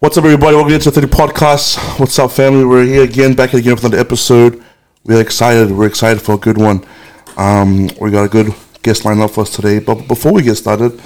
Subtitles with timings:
[0.00, 0.56] What's up, everybody?
[0.56, 2.00] Welcome to the 30 Podcast.
[2.00, 2.64] What's up, family?
[2.64, 4.64] We're here again, back again with another episode.
[5.04, 5.70] We're excited.
[5.70, 6.86] We're excited for a good one.
[7.36, 9.78] Um, we got a good guest lined up for us today.
[9.78, 10.98] But before we get started,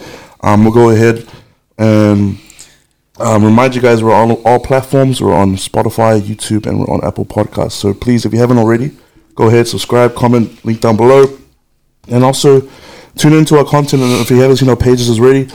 [0.42, 1.28] um, we'll go ahead
[1.76, 2.38] and
[3.18, 5.20] um, remind you guys we're on all platforms.
[5.20, 7.72] We're on Spotify, YouTube, and we're on Apple Podcasts.
[7.72, 8.92] So please, if you haven't already,
[9.34, 11.36] go ahead, subscribe, comment, link down below,
[12.06, 12.60] and also
[13.16, 14.04] tune into our content.
[14.04, 15.48] And if you haven't seen our pages already,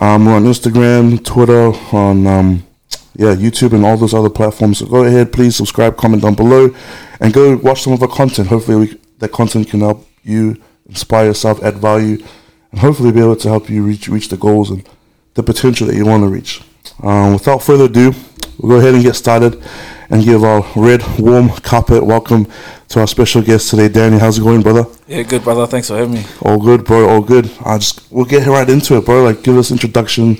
[0.00, 2.66] um, we're on Instagram, Twitter, on um,
[3.14, 4.78] yeah YouTube, and all those other platforms.
[4.78, 6.74] So go ahead, please subscribe, comment down below,
[7.20, 8.48] and go watch some of our content.
[8.48, 12.24] Hopefully, we, that content can help you inspire yourself, add value,
[12.70, 14.88] and hopefully be able to help you reach reach the goals and
[15.34, 16.62] the potential that you want to reach.
[17.02, 18.12] Um, without further ado,
[18.58, 19.62] we'll go ahead and get started
[20.10, 22.46] and give our red, warm carpet welcome
[22.88, 24.18] to our special guest today, Danny.
[24.18, 24.84] How's it going, brother?
[25.06, 25.66] Yeah, good brother.
[25.66, 26.24] Thanks for having me.
[26.42, 27.08] All good, bro.
[27.08, 27.50] All good.
[27.64, 29.24] I just we'll get right into it, bro.
[29.24, 30.36] Like, give us introduction.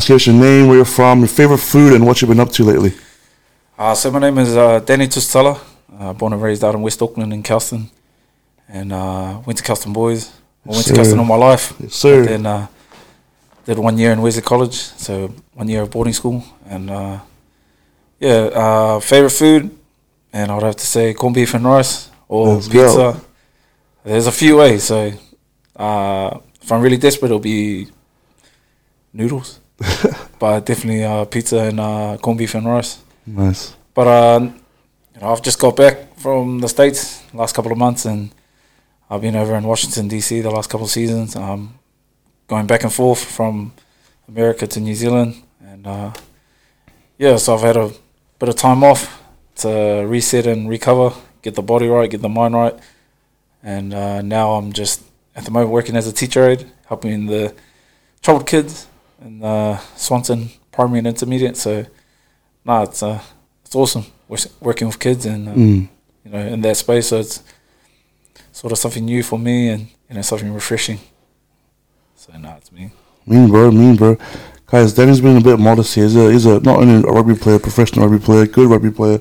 [0.00, 2.50] Give us your name, where you're from, your favorite food, and what you've been up
[2.52, 2.92] to lately.
[3.78, 5.58] Uh, so my name is uh, Danny Tusitala.
[5.98, 7.88] Uh, born and raised out in West Auckland in Kelston,
[8.68, 10.30] and uh, went to Kelston Boys.
[10.66, 11.72] I went Yes, to Kelston all my life.
[11.78, 12.20] Yes, sir.
[12.22, 12.66] But then uh,
[13.64, 17.18] did one year in Wesley College, so one year of boarding school, and uh,
[18.18, 19.70] yeah, uh, favorite food,
[20.32, 22.84] and I'd have to say corned beef and rice or Let's go.
[22.86, 23.20] pizza.
[24.04, 25.12] There's a few ways, so
[25.76, 27.88] uh, if I'm really desperate, it'll be
[29.12, 29.60] noodles,
[30.38, 33.02] but definitely uh, pizza and uh, corned beef and rice.
[33.26, 33.76] Nice.
[33.92, 34.40] But uh,
[35.14, 38.30] you know, I've just got back from the states last couple of months, and
[39.10, 40.40] I've been over in Washington D.C.
[40.40, 41.36] the last couple of seasons.
[41.36, 41.78] Um,
[42.46, 43.72] going back and forth from
[44.28, 46.12] America to New Zealand, and uh,
[47.18, 47.90] yeah, so I've had a
[48.38, 49.22] bit of time off
[49.56, 52.74] to reset and recover, get the body right, get the mind right,
[53.62, 55.02] and uh, now I'm just
[55.36, 57.54] at the moment working as a teacher aide, helping the
[58.22, 58.86] troubled kids
[59.24, 61.56] in uh, Swanson primary and intermediate.
[61.56, 61.86] So,
[62.64, 63.20] nah, it's uh,
[63.64, 64.04] it's awesome
[64.60, 65.88] working with kids and uh, Mm.
[66.24, 67.08] you know in that space.
[67.08, 67.42] So it's
[68.52, 70.98] sort of something new for me and you know something refreshing.
[72.16, 72.90] So nah, it's me.
[73.26, 73.70] Mean, bro.
[73.70, 74.16] Mean, bro.
[74.66, 76.04] Guys, Danny's been a bit modest here.
[76.04, 79.20] He's a, he's a not only a rugby player, professional rugby player, good rugby player.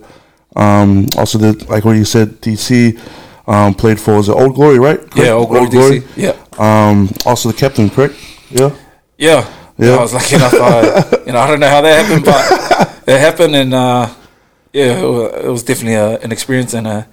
[0.55, 2.99] Um, also did like what you said, DC.
[3.45, 4.97] Um, played for it Old Glory, right?
[4.99, 5.17] Correct?
[5.17, 6.07] Yeah, Old Glory DC.
[6.15, 8.15] Yeah, Um, also the captain, correct?
[8.49, 8.71] Yeah.
[9.17, 9.45] yeah,
[9.77, 9.95] Yeah.
[9.95, 10.53] I was lucky enough.
[10.53, 14.07] I, you know, I don't know how that happened, but it happened, and uh,
[14.71, 17.07] yeah, it wa- it was definitely a, an experience and a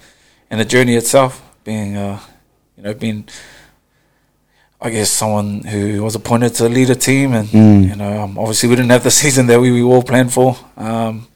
[0.49, 1.41] and a journey itself.
[1.63, 2.19] Being, uh,
[2.77, 3.27] you know, being,
[4.79, 7.89] I guess, someone who was appointed to lead a team, and Mm.
[7.89, 10.55] you know, um, obviously we didn't have the season that we, we all planned for.
[10.77, 11.27] Um,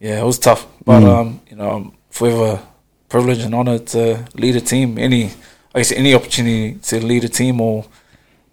[0.00, 1.08] yeah, it was tough, but Mm.
[1.20, 2.60] um, you know, I'm forever
[3.08, 4.98] privileged and honored to lead a team.
[4.98, 5.30] Any,
[5.74, 7.84] I guess, any opportunity to lead a team or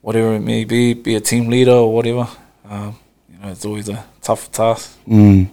[0.01, 2.27] whatever it may be, be a team leader or whatever.
[2.65, 2.97] Um,
[3.31, 4.97] you know, it's always a tough task.
[5.07, 5.49] Mm.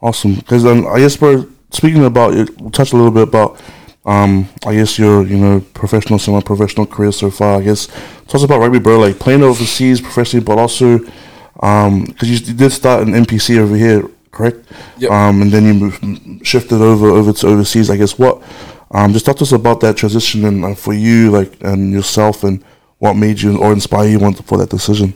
[0.00, 0.34] Awesome.
[0.34, 2.60] Because um, I guess we're speaking about it.
[2.60, 3.60] We'll touch a little bit about.
[4.04, 7.60] Um, I guess your you know professional, semi-professional career so far.
[7.60, 7.86] I guess
[8.26, 8.98] talk about rugby, bro.
[8.98, 14.08] Like playing overseas professionally, but also because you, you did start an NPC over here,
[14.32, 14.66] correct?
[14.98, 15.10] Yep.
[15.10, 17.90] Um, and then you moved, shifted over over to overseas.
[17.90, 18.42] I guess what?
[18.90, 22.42] Um, just talk to us about that transition and uh, for you, like and yourself,
[22.42, 22.64] and
[23.02, 25.12] what made you or inspire you want for that decision.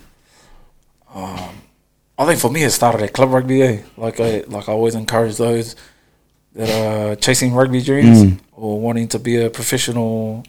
[2.19, 3.63] I think for me, it started at club rugby.
[3.63, 3.83] Eh?
[3.97, 5.77] Like I, like I always encourage those
[6.55, 8.39] that are chasing rugby dreams Mm.
[8.53, 10.43] or wanting to be a professional,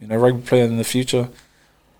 [0.00, 1.28] you know, rugby player in the future.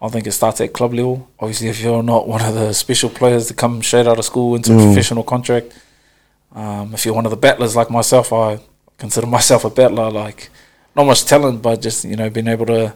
[0.01, 1.29] I think it starts at club level.
[1.41, 4.55] Obviously, if you're not one of the special players to come straight out of school
[4.55, 4.85] into a Mm.
[4.87, 5.73] professional contract,
[6.55, 8.61] um, if you're one of the battlers like myself, I
[8.97, 10.11] consider myself a battler.
[10.11, 10.49] Like
[10.95, 12.95] not much talent, but just you know, being able to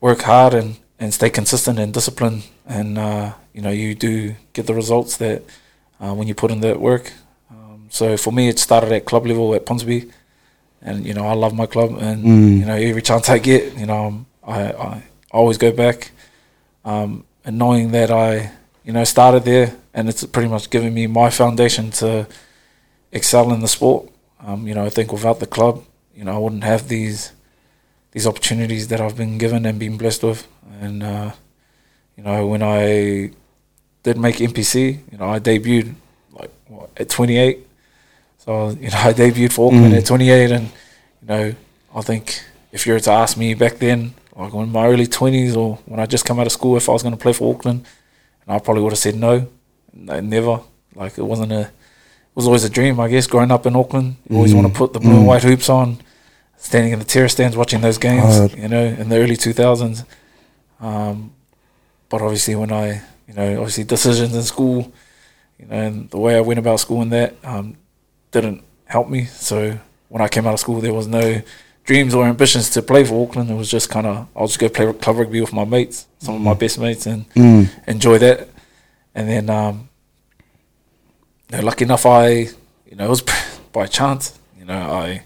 [0.00, 4.66] work hard and, and stay consistent and disciplined, and uh, you know, you do get
[4.66, 5.42] the results that
[6.00, 7.12] uh, when you put in that work.
[7.50, 10.10] Um, so for me, it started at club level at Ponsonby,
[10.82, 12.58] and you know, I love my club, and Mm.
[12.60, 16.10] you know, every chance I get, you know, I, I always go back,
[16.84, 18.50] um, and knowing that I,
[18.84, 22.26] you know, started there, and it's pretty much given me my foundation to
[23.12, 24.08] excel in the sport.
[24.40, 25.82] Um, you know, I think without the club,
[26.14, 27.32] you know, I wouldn't have these
[28.14, 30.46] these opportunities that I've been given and been blessed with.
[30.80, 31.32] And uh,
[32.16, 33.30] you know, when I
[34.02, 35.94] did make NPC, you know, I debuted
[36.32, 37.58] like what, at 28.
[38.38, 39.98] So you know, I debuted for Auckland Mm.
[39.98, 40.66] at 28, and
[41.22, 41.54] you know,
[41.94, 42.40] I think
[42.72, 46.00] if you were to ask me back then, like in my early 20s or when
[46.00, 47.84] I just come out of school, if I was going to play for Auckland,
[48.46, 49.46] and I probably would have said no,
[49.92, 50.60] no, never.
[50.94, 51.70] Like it wasn't a, it
[52.36, 53.26] was always a dream, I guess.
[53.26, 54.56] Growing up in Auckland, you always Mm.
[54.62, 55.26] want to put the blue and Mm.
[55.26, 55.98] white hoops on,
[56.56, 58.36] standing in the terrace stands watching those games.
[58.38, 58.52] Hard.
[58.54, 60.04] You know, in the early 2000s.
[60.80, 61.32] Um,
[62.08, 64.92] but obviously, when I, you know, obviously decisions in school,
[65.58, 67.76] you know, and the way I went about school and that um,
[68.30, 69.24] didn't help me.
[69.26, 69.78] So
[70.08, 71.40] when I came out of school, there was no
[71.84, 73.50] dreams or ambitions to play for Auckland.
[73.50, 76.34] It was just kind of I'll just go play club rugby with my mates, some
[76.34, 77.68] of my best mates, and Mm.
[77.86, 78.48] enjoy that.
[79.14, 79.88] And then, um,
[81.50, 82.28] you know, lucky enough, I
[82.86, 83.22] you know it was
[83.72, 84.38] by chance.
[84.58, 85.22] You know, I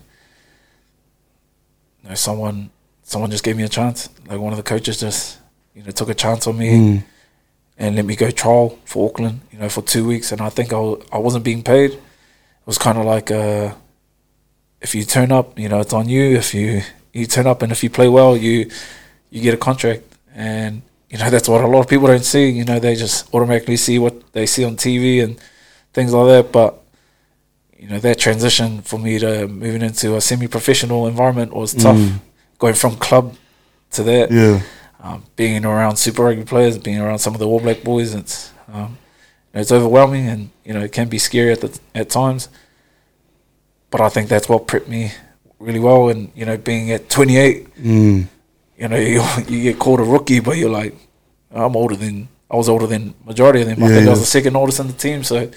[2.08, 2.70] you know someone
[3.02, 4.08] someone just gave me a chance.
[4.26, 5.38] Like one of the coaches just
[5.74, 7.02] you know took a chance on me Mm.
[7.78, 9.40] and let me go trial for Auckland.
[9.52, 10.78] You know, for two weeks, and I think I
[11.12, 11.90] I wasn't being paid.
[11.92, 12.00] It
[12.66, 13.74] was kind of like uh,
[14.80, 16.36] if you turn up, you know, it's on you.
[16.36, 16.82] If you
[17.12, 18.70] you turn up and if you play well, you
[19.30, 20.02] you get a contract,
[20.34, 20.80] and
[21.10, 22.48] you know that's what a lot of people don't see.
[22.48, 25.38] You know, they just automatically see what they see on TV and
[25.92, 26.52] things like that.
[26.52, 26.82] But
[27.78, 31.96] you know, that transition for me to moving into a semi-professional environment was tough.
[31.96, 32.20] Mm.
[32.58, 33.36] Going from club
[33.92, 34.60] to that, Yeah.
[35.00, 38.50] um, being around Super Rugby players, being around some of the All Black boys, it's
[38.72, 38.98] um,
[39.54, 42.48] it's overwhelming and you know it can be scary at the, at times.
[43.90, 45.12] But I think that's what prepped me
[45.58, 46.08] really well.
[46.08, 48.26] And you know, being at 28, Mm.
[48.76, 50.94] you know, you, you get called a rookie, but you're like,
[51.52, 53.82] I'm older than I was older than majority of them.
[53.82, 55.50] I Yeah, think I was the second oldest in the team, so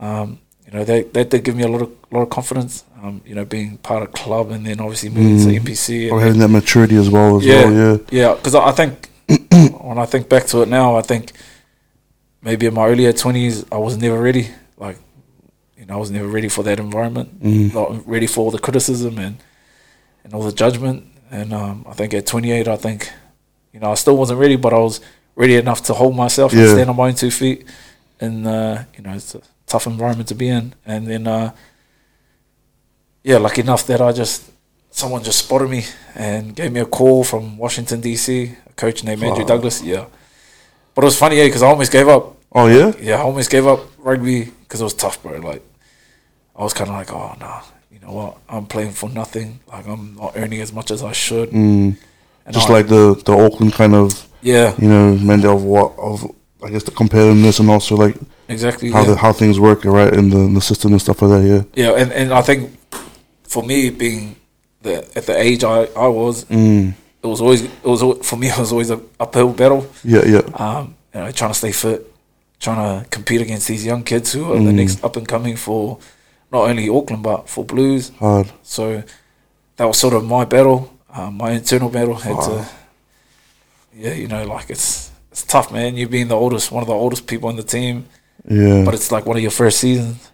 [0.00, 0.38] um,
[0.70, 2.84] you know that that did give me a lot of lot of confidence.
[3.02, 5.44] Um, you know, being part of club and then obviously moving Mm.
[5.44, 6.10] to NPC.
[6.10, 7.36] Or having that maturity as well.
[7.38, 7.64] As Yeah.
[7.64, 7.72] well.
[7.72, 7.98] Yeah.
[8.10, 9.08] yeah, because I think
[9.88, 11.32] when I think back to it now, I think
[12.42, 14.48] maybe in my earlier twenties, I was never ready.
[14.76, 14.98] Like,
[15.78, 17.40] you know, I was never ready for that environment.
[17.42, 17.72] Mm.
[17.72, 19.36] Not ready for all the criticism and
[20.24, 21.04] and all the judgment.
[21.30, 23.10] And um, I think at 28, I think,
[23.72, 25.00] you know, I still wasn't ready, but I was
[25.36, 27.64] ready enough to hold myself and stand on my own two feet.
[28.20, 30.74] And uh, you know, it's a tough environment to be in.
[30.86, 31.52] And then, uh,
[33.22, 34.50] yeah, lucky enough that I just
[34.90, 35.84] someone just spotted me
[36.14, 38.56] and gave me a call from Washington D.C.
[38.66, 39.48] A coach named Andrew Wow.
[39.48, 39.82] Douglas.
[39.82, 40.06] Yeah,
[40.94, 42.36] but it was funny, yeah, because I almost gave up.
[42.52, 42.92] Oh yeah.
[43.00, 45.38] Yeah, I almost gave up rugby because it was tough, bro.
[45.38, 45.62] Like,
[46.56, 47.60] I was kind of like, oh no,
[47.92, 48.38] you know what?
[48.48, 49.60] I'm playing for nothing.
[49.68, 51.50] Like, I'm not earning as much as I should.
[51.50, 51.96] Mm.
[52.46, 55.92] And Just I- like the the Auckland kind of yeah, you know mentality of what
[55.98, 56.24] of
[56.64, 58.16] I guess the competitiveness and also like
[58.48, 58.90] exactly.
[58.90, 59.08] how yeah.
[59.10, 61.66] the, how things work right in the in the system and stuff like that.
[61.74, 61.84] Yeah.
[61.90, 62.70] yeah, and and I think
[63.44, 64.36] for me being
[64.82, 66.94] the at the age I I was, Mm.
[67.22, 69.86] it was always it was for me it was always a uphill battle.
[70.04, 70.24] Yeah.
[70.26, 70.42] Yeah.
[70.54, 72.00] um, you know, trying to stay fit,
[72.60, 74.74] trying to compete against these young kids who are the Mm.
[74.74, 75.98] next up and coming for
[76.52, 78.10] not only Auckland but for Blues.
[78.18, 78.46] Hard.
[78.62, 79.02] So
[79.76, 80.80] that was sort of my battle,
[81.12, 82.14] um, my internal battle.
[82.14, 82.46] Had Wow.
[82.48, 82.68] to,
[83.96, 85.96] yeah, you know, like it's it's tough, man.
[85.96, 88.06] You being the oldest, one of the oldest people in the team,
[88.46, 88.84] Yeah.
[88.84, 90.30] but it's like one of your first seasons.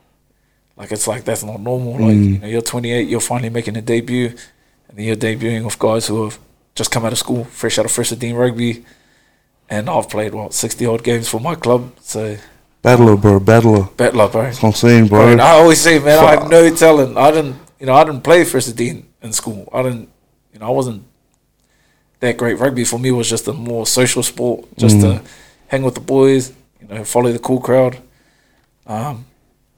[0.76, 1.92] Like it's like that's not normal.
[1.92, 2.32] Like Mm.
[2.34, 4.26] you know, you're 28, you're finally making a debut,
[4.88, 6.38] and then you're debuting with guys who have
[6.74, 8.84] just come out of school, fresh out of first team rugby.
[9.70, 12.36] And I've played what 60 odd games for my club, so
[12.82, 13.40] battler, bro.
[13.40, 13.84] Battler.
[13.96, 14.42] battler, bro.
[14.42, 15.44] That's what I'm saying, Bro, bro.
[15.44, 17.16] I always say, man, I have no talent.
[17.16, 19.68] I didn't, you know, I didn't play first team in school.
[19.72, 20.08] I didn't,
[20.52, 21.04] you know, I wasn't
[22.20, 22.58] that great.
[22.58, 25.22] Rugby for me was just a more social sport, just to
[25.68, 26.52] hang with the boys,
[26.88, 27.98] you know, follow the cool crowd.
[28.86, 29.24] Um,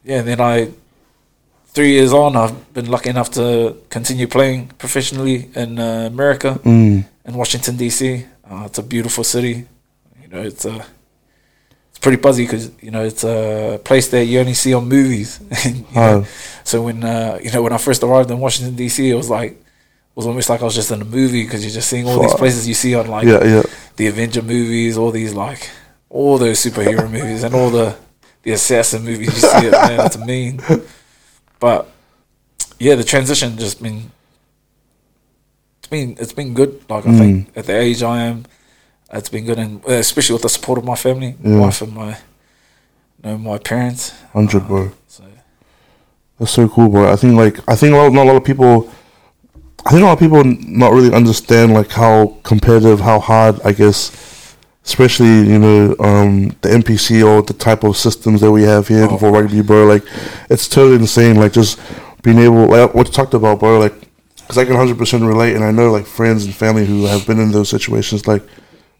[0.04, 0.68] yeah, then I,
[1.68, 7.04] three years on, I've been lucky enough to continue playing professionally in uh, America, Mm.
[7.24, 8.24] in Washington D.C.
[8.50, 9.66] Uh, it's a beautiful city.
[10.22, 10.84] You know, it's a
[11.90, 15.40] it's pretty buzzy because you know it's a place that you only see on movies.
[15.64, 16.24] you know?
[16.64, 19.52] So when uh, you know when I first arrived in Washington D.C., it was like
[19.52, 22.20] it was almost like I was just in a movie because you're just seeing all
[22.20, 23.42] these places you see on like Yeah.
[23.44, 23.62] Yeah.
[23.96, 25.68] the Avenger movies, all these like
[26.10, 27.96] all those superhero movies, and all the
[28.42, 29.34] the assassin movies.
[29.34, 30.06] You see it, man.
[30.06, 30.60] It's mean.
[31.60, 31.88] But
[32.78, 34.10] yeah, the transition just been
[35.78, 36.82] it's been it's been good.
[36.88, 37.18] Like I Mm.
[37.18, 38.44] think at the age I am,
[39.12, 41.60] it's been good, and uh, especially with the support of my family, my Yeah.
[41.60, 44.12] wife and my you know my parents.
[44.32, 44.90] Hundred, bro.
[45.08, 45.24] So
[46.38, 47.10] That's so cool, bro.
[47.12, 48.90] I think like I think a lot, not a lot of people.
[49.86, 53.60] I think a lot of people not really understand like how competitive, how hard.
[53.64, 54.10] I guess,
[54.86, 59.06] especially you know um, the NPC or the type of systems that we have here
[59.10, 59.18] Oh.
[59.18, 59.84] for rugby, bro.
[59.84, 60.04] Like,
[60.48, 61.36] it's totally insane.
[61.36, 61.78] Like just
[62.22, 63.78] being able, like what you talked about, bro.
[63.78, 63.94] Like,
[64.36, 67.26] because I can hundred percent relate, and I know like friends and family who have
[67.26, 68.26] been in those situations.
[68.26, 68.42] Like,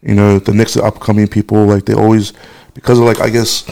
[0.01, 2.33] you know, the next upcoming people, like they always
[2.73, 3.63] because of like I guess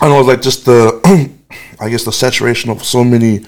[0.00, 1.00] I don't know, like just the,
[1.80, 3.44] I guess the saturation of so many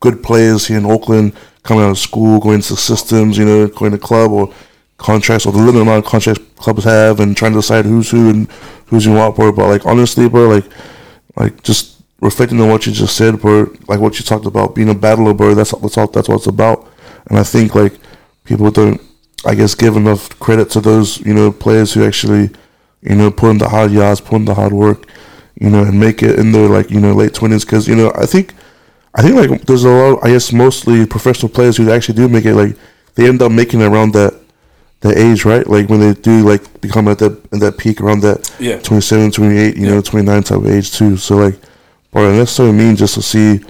[0.00, 3.92] good players here in Auckland coming out of school, going to systems, you know, going
[3.92, 4.52] to club or
[5.02, 8.30] contracts or the limited amount of contracts clubs have, and trying to decide who's who
[8.30, 8.50] and
[8.86, 9.52] who's in what, bro.
[9.52, 10.64] But like honestly, bro, like,
[11.36, 14.88] like just reflecting on what you just said, bro, like what you talked about being
[14.88, 15.54] a battler, bro.
[15.54, 16.88] That's that's all that's what it's about.
[17.26, 17.94] And I think like
[18.44, 19.00] people don't,
[19.44, 22.50] I guess, give enough credit to those you know players who actually,
[23.02, 25.06] you know, put in the hard yards, put in the hard work
[25.62, 27.64] you know, and make it in their like you know late twenties.
[27.64, 28.52] Because you know, I think,
[29.14, 30.24] I think like there's a lot.
[30.24, 32.54] I guess mostly professional players who actually do make it.
[32.54, 32.76] Like
[33.14, 34.34] they end up making around that
[35.02, 35.66] that age, right?
[35.66, 38.78] Like when they do like become at that at that peak around that Yeah.
[38.78, 39.90] 27, 28, you Yeah.
[39.90, 41.16] know, 29 type of age too.
[41.16, 41.58] So like,
[42.12, 43.60] but it necessarily mean just to see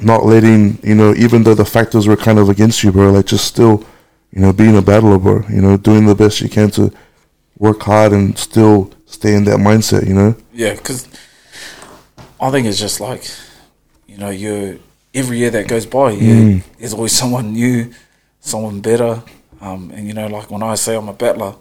[0.00, 3.26] not letting, you know, even though the factors were kind of against you, bro, like
[3.26, 3.84] just still,
[4.32, 6.92] you know, being a battler, bro, you know, doing the best you can to
[7.58, 10.34] work hard and still stay in that mindset, you know?
[10.52, 11.06] Yeah, because
[12.40, 13.24] I think it's just like,
[14.06, 14.80] you know, you
[15.14, 16.62] every year that goes by, yeah, mm.
[16.78, 17.92] there's always someone new,
[18.40, 19.22] someone better.
[19.60, 21.54] Um, and you know, like when I say I'm a battler,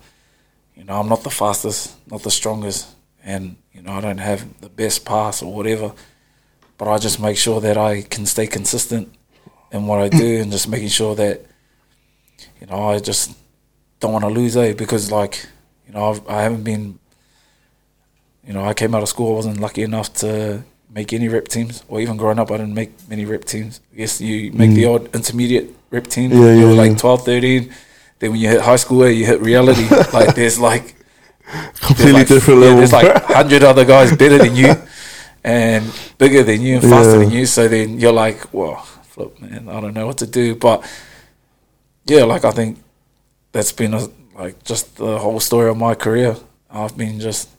[0.75, 2.87] you know, I'm not the fastest, not the strongest,
[3.23, 5.93] and you know, I don't have the best pass or whatever.
[6.77, 9.13] But I just make sure that I can stay consistent
[9.71, 11.45] in what I do, and just making sure that,
[12.61, 13.35] you know, I just
[13.99, 14.73] don't want to lose, eh?
[14.73, 15.45] Because like,
[15.85, 16.99] you know, I've, I haven't been
[18.49, 21.47] you know, I came out of school, I wasn't lucky enough to make any rep
[21.47, 23.79] teams, or even growing up, I didn't make many rep teams.
[23.93, 26.31] I guess you make the odd intermediate rep team.
[26.31, 26.33] Mm.
[26.33, 26.97] Yeah, you yeah, like yeah.
[26.97, 27.73] 12, 13.
[28.19, 29.88] Then when you hit high school, eh, you hit reality.
[30.13, 30.95] like there's like
[31.81, 32.77] Completely there's like, different yeah, level.
[32.77, 34.75] There's like hundred other guys better than you,
[35.43, 35.83] and
[36.17, 37.17] bigger than you, and faster Yeah.
[37.25, 37.45] than you.
[37.45, 40.55] So then you're like, well, flip, man, I don't know what to do.
[40.55, 40.83] But
[42.05, 42.77] yeah, like I think
[43.51, 44.07] that's been a,
[44.38, 46.35] like just the whole story of my career.
[46.69, 47.49] I've been just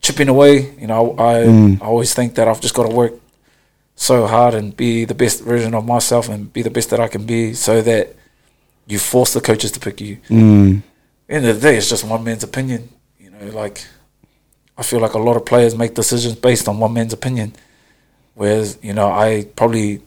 [0.00, 0.72] chipping away.
[0.78, 1.82] You know, I Mm.
[1.82, 3.14] I always think that I've just got to work
[3.96, 7.08] so hard and be the best version of myself and be the best that I
[7.08, 8.14] can be, so that
[8.86, 10.82] you force the coaches to pick you mm,
[11.28, 12.88] end of the day, it's just one man's opinion.
[13.18, 13.86] You know, like
[14.78, 17.54] I feel like a lot of players make decisions based on one man's opinion,
[18.34, 20.02] whereas you know I probably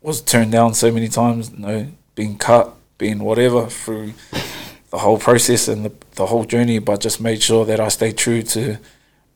[0.00, 1.50] was turned down so many times.
[1.50, 4.14] You know, being cut, being whatever through
[4.90, 8.16] the whole process and the, the whole journey, but just made sure that I stayed
[8.16, 8.78] true to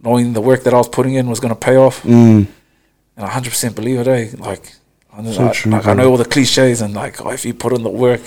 [0.00, 2.46] knowing the work that I was putting in was going to pay off, mm,
[3.16, 4.06] and I hundred percent believe it.
[4.06, 4.30] Eh?
[4.38, 4.74] Like,
[5.18, 7.44] I, know- So I- true, like I know all the cliches and like oh, if
[7.44, 8.26] you put in the work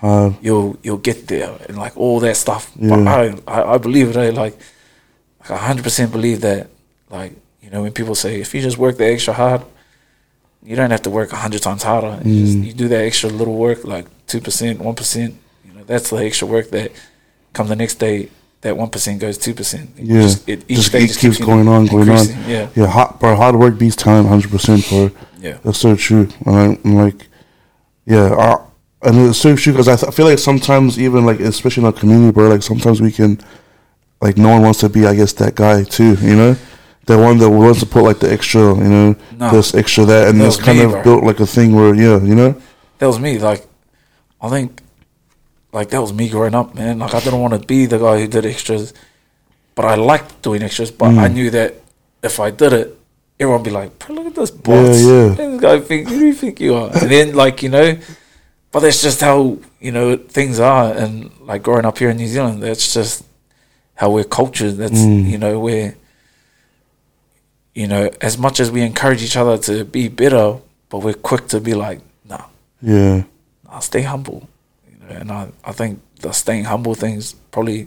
[0.00, 2.70] uh, you'll you'll get there and like all that stuff.
[2.76, 2.90] Yeah.
[2.90, 3.22] But I,
[3.56, 4.16] I I believe it.
[4.16, 4.56] eh, Like
[5.40, 6.68] like I hundred percent believe that.
[7.10, 9.62] Like you know when people say if you just work the extra hard,
[10.62, 12.20] you don't have to work a hundred times harder.
[12.24, 12.64] You, just, Mm.
[12.66, 15.34] you do that extra little work, like two percent, one percent.
[15.66, 16.92] You know that's the extra work that
[17.52, 18.28] come the next day.
[18.60, 19.90] That one percent goes two percent.
[19.96, 20.22] yeah.
[20.22, 22.26] Just, it, each just day just keeps you going on, going on.
[22.48, 25.10] Yeah, Yeah, hard, bro, hard work beats talent 100%, bro.
[25.38, 26.28] Yeah, That's so true.
[26.46, 27.26] And I'm like,
[28.06, 31.40] yeah, I, and it's so true because I, th- I feel like sometimes even like
[31.40, 33.38] especially in our community, bro, like sometimes we can,
[34.20, 36.56] like no one wants to be, I guess, that guy too, you know,
[37.06, 39.50] the one that wants to put like the extra, you know, No.
[39.52, 41.02] this extra that, and That it's kind me, of bro.
[41.04, 42.60] built like a thing where yeah, you know,
[42.98, 43.38] that was me.
[43.38, 43.66] Like,
[44.40, 44.82] I think,
[45.72, 46.98] like that was me growing up, man.
[46.98, 48.92] Like I didn't want to be the guy who did extras,
[49.76, 50.90] but I liked doing extras.
[50.90, 51.18] But Mm.
[51.18, 51.74] I knew that
[52.22, 52.97] if I did it,
[53.40, 55.00] everyone be like, "Bro, "Look at this boss!
[55.02, 55.28] yeah.
[55.36, 57.96] This guy think who do you think you are?" And then like you know,
[58.72, 60.92] but that's just how you know things are.
[60.92, 63.24] And like growing up here in New Zealand, that's just
[63.94, 64.76] how we're cultured.
[64.76, 65.28] That's Mm.
[65.30, 65.94] you know where.
[67.74, 70.56] You know, as much as we encourage each other to be better,
[70.88, 72.46] but we're quick to be like, "Nah,
[72.82, 73.22] yeah,
[73.68, 74.48] I'll stay humble.
[74.90, 77.86] You know, and I, I think the staying humble things probably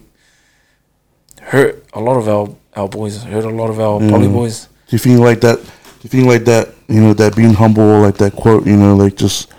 [1.42, 4.10] hurt a lot of our, our boys, hurt a lot of our Yeah.
[4.12, 4.70] poly boys.
[4.92, 5.58] Do you think like that?
[5.58, 6.68] Do you think like that?
[6.90, 9.50] You know, that being humble, like that quote, you know, like just,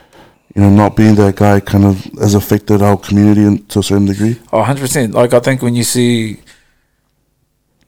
[0.54, 4.04] you know, not being that guy, kind of has affected our community to a certain
[4.04, 4.38] degree.
[4.52, 5.14] Oh, 100%.
[5.14, 6.32] Like, I think when you see,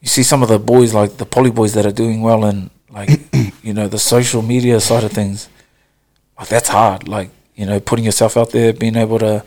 [0.01, 2.71] you see some of the boys, like the poly boys that are doing well and
[2.89, 3.11] like,
[3.61, 5.47] you know, the social media side of things,
[6.39, 7.07] like that's hard.
[7.07, 9.43] Like, you know, putting yourself out there, being able to,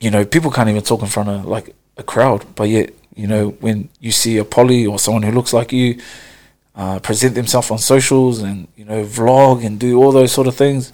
[0.00, 3.28] you know, people can't even talk in front of like a crowd, but yet, you
[3.28, 6.00] know, when you see a poly or someone who looks like you
[6.76, 10.54] uh, present themselves on socials and, you know, vlog and do all those sort of
[10.54, 10.92] things,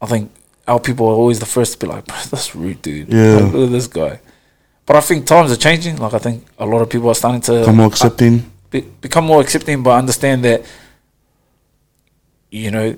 [0.00, 0.30] I think
[0.66, 3.08] our people are always the first to be like, "Bro, that's rude, dude.
[3.12, 3.36] Yeah.
[3.36, 4.20] Like, look at this guy.
[4.84, 5.96] But I think times are changing.
[5.98, 8.50] Like, I think a lot of people are starting to Become more accepting.
[8.70, 10.62] be, become more accepting, but understand that
[12.50, 12.96] you know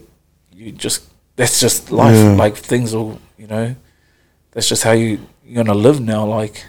[0.52, 1.04] you just
[1.36, 2.14] that's just life.
[2.16, 2.32] Yeah.
[2.32, 3.74] Like things will, you know,
[4.52, 6.26] that's just how you you're gonna live now.
[6.26, 6.64] Like,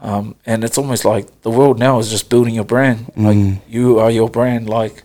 [0.00, 3.10] um, and it's almost like the world now is just building your brand.
[3.16, 3.60] Like Mm.
[3.68, 4.68] you are your brand.
[4.68, 5.02] Like,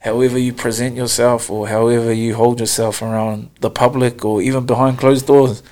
[0.00, 4.98] however you present yourself or however you hold yourself around the public or even behind
[4.98, 5.62] closed doors,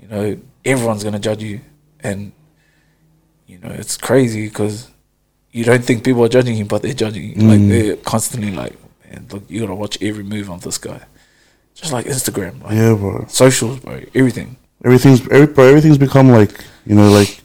[0.00, 1.60] you know, everyone's gonna judge you,
[2.00, 2.32] and
[3.46, 4.88] you know it's crazy because
[5.52, 7.34] you don't think people are judging you, but they're judging you.
[7.48, 7.68] Like Mm.
[7.68, 8.76] they're constantly like,
[9.10, 11.00] man, look, you gotta watch every move of this guy.
[11.74, 13.24] Just like Instagram, like Yeah, bro.
[13.28, 14.56] socials, bro, everything.
[14.84, 16.52] Everything's every, bro, everything's become like
[16.86, 17.40] you know like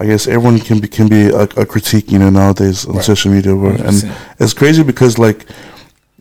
[0.00, 3.04] I guess everyone can be can be a, a critique, you know, nowadays on Right.
[3.04, 5.46] social media, where, and it's crazy because like,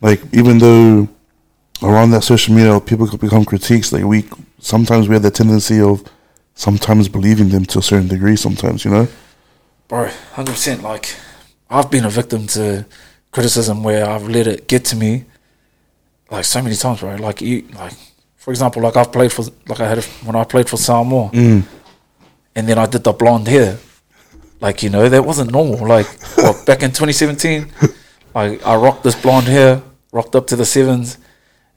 [0.01, 1.07] like even though
[1.81, 4.25] around that social media people could become critiques, like we
[4.59, 6.03] sometimes we have the tendency of
[6.53, 8.35] sometimes believing them to a certain degree.
[8.35, 9.07] Sometimes, you know,
[9.87, 10.83] bro, hundred percent.
[10.83, 11.15] Like
[11.69, 12.85] I've been a victim to
[13.31, 15.25] criticism where I've let it get to me,
[16.29, 17.15] like so many times, bro.
[17.15, 17.93] Like you, like
[18.35, 21.29] for example, like I've played for, like I had a, when I played for Samoa,
[21.29, 21.63] mm.
[22.55, 23.77] And then I did the blonde hair.
[24.59, 25.87] Like you know that wasn't normal.
[25.87, 27.71] Like what, back in 2017,
[28.35, 29.81] like I rocked this blonde hair,
[30.11, 31.17] rocked up to the sevens,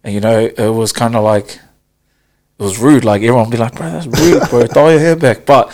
[0.03, 1.59] and you know it was kind of like
[2.59, 3.05] it was rude.
[3.05, 4.67] Like everyone would be like, "Bro, that's rude, bro.
[4.73, 5.73] throw your hair back." But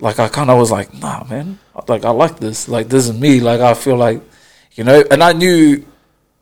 [0.00, 1.58] like I kind of was like, "Nah, man.
[1.86, 2.68] Like I like this.
[2.68, 3.40] Like this is me.
[3.40, 4.20] Like I feel like
[4.72, 5.84] you know." And I knew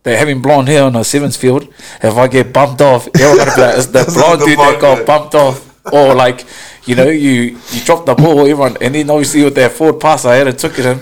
[0.05, 1.69] that having blonde hair on a sevens field,
[2.03, 5.05] if I get bumped off, everyone gonna be like, "It's the blonde dude that got
[5.07, 6.47] bumped off," or like
[6.87, 10.25] you know, you you dropped the ball, everyone, and then obviously with that forward pass
[10.25, 11.01] I had and took it in,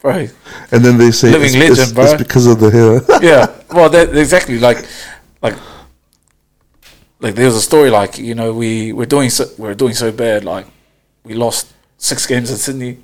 [0.00, 0.28] bro.
[0.70, 2.04] and then they say Living it's, legend, it's, bro.
[2.04, 3.20] it's because of the hair.
[3.20, 4.86] yeah, well, that exactly like,
[5.42, 5.56] like,
[7.18, 10.12] like there was a story like you know we we're doing so we're doing so
[10.12, 10.66] bad like
[11.24, 12.98] we lost six games in Sydney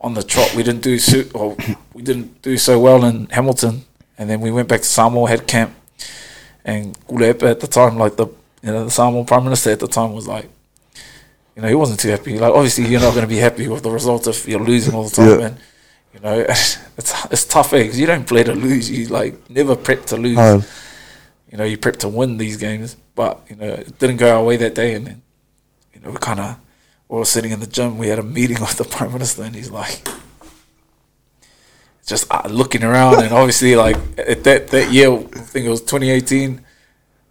[0.00, 0.54] on the trot.
[0.54, 1.56] We didn't do so or
[1.92, 3.84] we didn't do so well in Hamilton,
[4.16, 5.74] and then we went back to Samoa had camp,
[6.64, 8.26] and Tuilaepa at the time like the
[8.62, 10.48] you know the Samoa prime minister at the time was like.
[11.58, 12.38] You know, he wasn't too happy.
[12.38, 15.02] Like, obviously, you're not going to be happy with the results if you're losing all
[15.08, 15.36] the time, Yeah.
[15.38, 15.58] man.
[16.14, 16.76] You know, it's
[17.32, 18.88] it's tough because you don't play to lose.
[18.88, 20.36] You like never prep to lose.
[21.50, 24.44] You know, you prep to win these games, but you know it didn't go our
[24.44, 24.94] way that day.
[24.94, 25.22] And then,
[25.92, 26.58] you know, we kind of
[27.08, 27.98] we were sitting in the gym.
[27.98, 30.06] We had a meeting with the prime minister, and he's like,
[32.06, 35.80] just uh, looking around, and obviously, like at that that year, I think it was
[35.80, 36.60] 2018.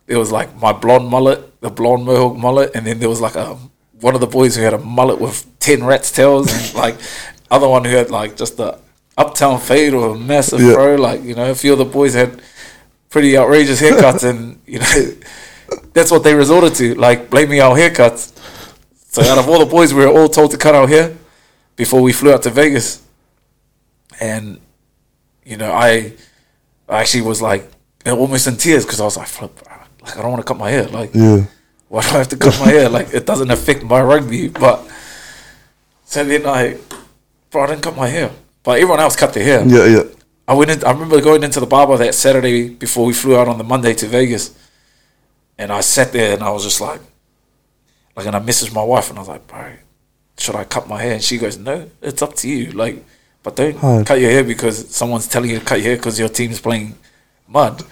[0.07, 3.35] There was like my blonde mullet, the blonde mohawk mullet, and then there was like
[3.35, 3.57] a
[4.01, 6.95] one of the boys who had a mullet with ten rats tails, and like
[7.49, 8.77] other one who had like just a
[9.17, 10.73] uptown fade or a massive Yeah.
[10.73, 10.95] fro.
[10.95, 12.41] Like you know, a few of the boys had
[13.09, 15.11] pretty outrageous haircuts, and you know,
[15.93, 18.33] that's what they resorted to, like blaming our haircuts.
[19.09, 21.15] So out of all the boys, we were all told to cut our hair
[21.75, 23.01] before we flew out to Vegas,
[24.19, 24.59] and
[25.45, 26.13] you know, I,
[26.89, 27.69] I actually was like
[28.05, 29.51] almost in tears because I was like, "Flip,
[30.01, 30.87] like I don't want to cut my hair.
[30.87, 31.45] Like, Yeah,
[31.89, 32.89] why do I have to cut my hair?
[32.89, 34.83] Like, it doesn't affect my rugby." But
[36.05, 36.77] so then I,
[37.51, 38.31] bro, I didn't cut my hair,
[38.63, 39.65] but everyone else cut their hair.
[39.67, 40.03] yeah, yeah.
[40.47, 40.71] I went.
[40.71, 43.63] In, I remember going into the barber that Saturday before we flew out on the
[43.65, 44.57] Monday to Vegas,
[45.57, 47.01] and I sat there and I was just like,
[48.15, 49.73] like, and I messaged my wife and I was like, bro,
[50.37, 51.13] should I cut my hair?
[51.15, 52.71] And she goes, no, it's up to you.
[52.71, 53.03] Like,
[53.43, 54.05] but don't Hard.
[54.05, 56.95] cut your hair because someone's telling you to cut your hair because your team's playing
[57.47, 57.83] mud.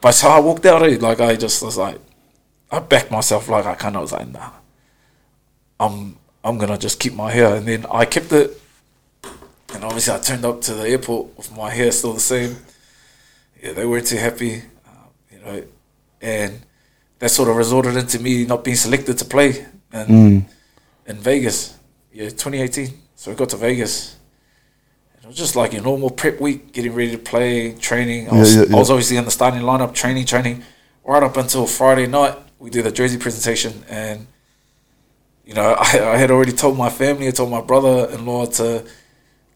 [0.00, 0.82] But so I walked out.
[0.82, 1.98] eh, Like I just was like,
[2.70, 3.48] I backed myself.
[3.48, 4.50] Like I kind of was like, nah,
[5.78, 7.54] I'm I'm gonna just keep my hair.
[7.56, 8.60] And then I kept it.
[9.74, 12.56] And obviously, I turned up to the airport with my hair still the same.
[13.62, 15.62] Yeah, they weren't too happy, um, you know,
[16.20, 16.60] and
[17.20, 20.44] that sort of resulted into me not being selected to play in, Mm.
[21.06, 21.74] in Vegas.
[22.12, 22.88] Yeah, 2018.
[23.14, 24.16] So we got to Vegas.
[25.14, 28.28] And it was just like a normal prep week, getting ready to play, training.
[28.28, 28.76] I Yeah, was, yeah, yeah.
[28.76, 30.64] I was obviously in the starting lineup, training, training,
[31.04, 32.36] right up until Friday night.
[32.60, 34.26] We did the jersey presentation, and
[35.46, 38.84] you know, I, I had already told my family, I told my brother-in-law to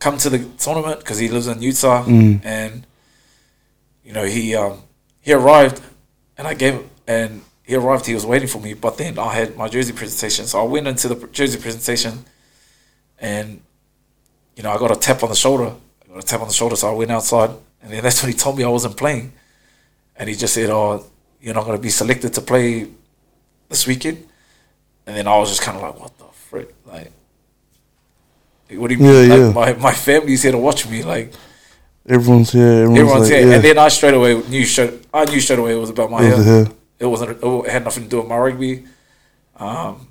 [0.00, 2.40] come to the tournament because he lives in Utah, Mm.
[2.44, 2.86] and
[4.04, 4.78] you know, he um,
[5.20, 5.80] he arrived,
[6.38, 8.06] and I gave and he arrived.
[8.06, 10.86] He was waiting for me, but then I had my jersey presentation, so I went
[10.86, 12.24] into the jersey presentation,
[13.18, 13.60] and
[14.56, 15.74] you know, I got a tap on the shoulder.
[16.04, 17.50] I got a tap on the shoulder, so I went outside,
[17.82, 19.32] and then that's when he told me I wasn't playing,
[20.16, 21.04] and he just said, "Oh,
[21.44, 22.88] you're not going to be selected to play
[23.68, 24.18] this weekend,"
[25.06, 27.12] and then I was just kind of like, "What the frick?" Like,
[28.70, 29.12] what do you mean?
[29.12, 29.52] Yeah, like, yeah.
[29.52, 31.32] My my family's here to watch me, like.
[32.06, 32.84] Everyone's here.
[32.84, 33.54] Everyone's, Everyone's like, here, yeah.
[33.54, 34.92] and then I straight away knew straight.
[35.12, 36.64] I knew straight away it was about my It was hair.
[36.64, 36.72] hair.
[36.98, 37.42] It wasn't.
[37.42, 38.84] It had nothing to do with my rugby.
[39.56, 40.08] Um,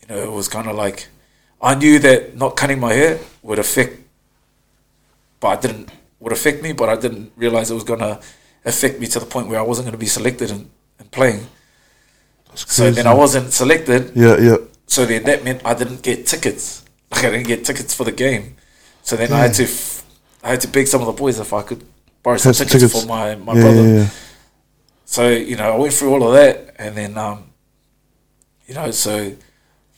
[0.00, 1.08] you know, it was kind of like
[1.60, 3.98] I knew that not cutting my hair would affect,
[5.40, 6.72] but I didn't would affect me.
[6.72, 8.20] But I didn't realize it was gonna
[8.64, 11.46] affect me to the point where I wasn't gonna be selected and, and playing.
[12.54, 14.12] So then I wasn't selected.
[14.14, 14.56] Yeah, yeah.
[14.86, 16.84] So then that meant I didn't get tickets.
[17.10, 18.56] Like I didn't get tickets for the game.
[19.02, 20.04] So then I had to, f-
[20.44, 21.84] I had to beg some of the boys if I could
[22.22, 23.00] borrow some tickets, tickets.
[23.00, 23.82] for my my yeah, brother.
[23.82, 24.08] yeah, yeah.
[25.06, 27.44] So you know I went through all of that, and then um,
[28.66, 29.32] you know so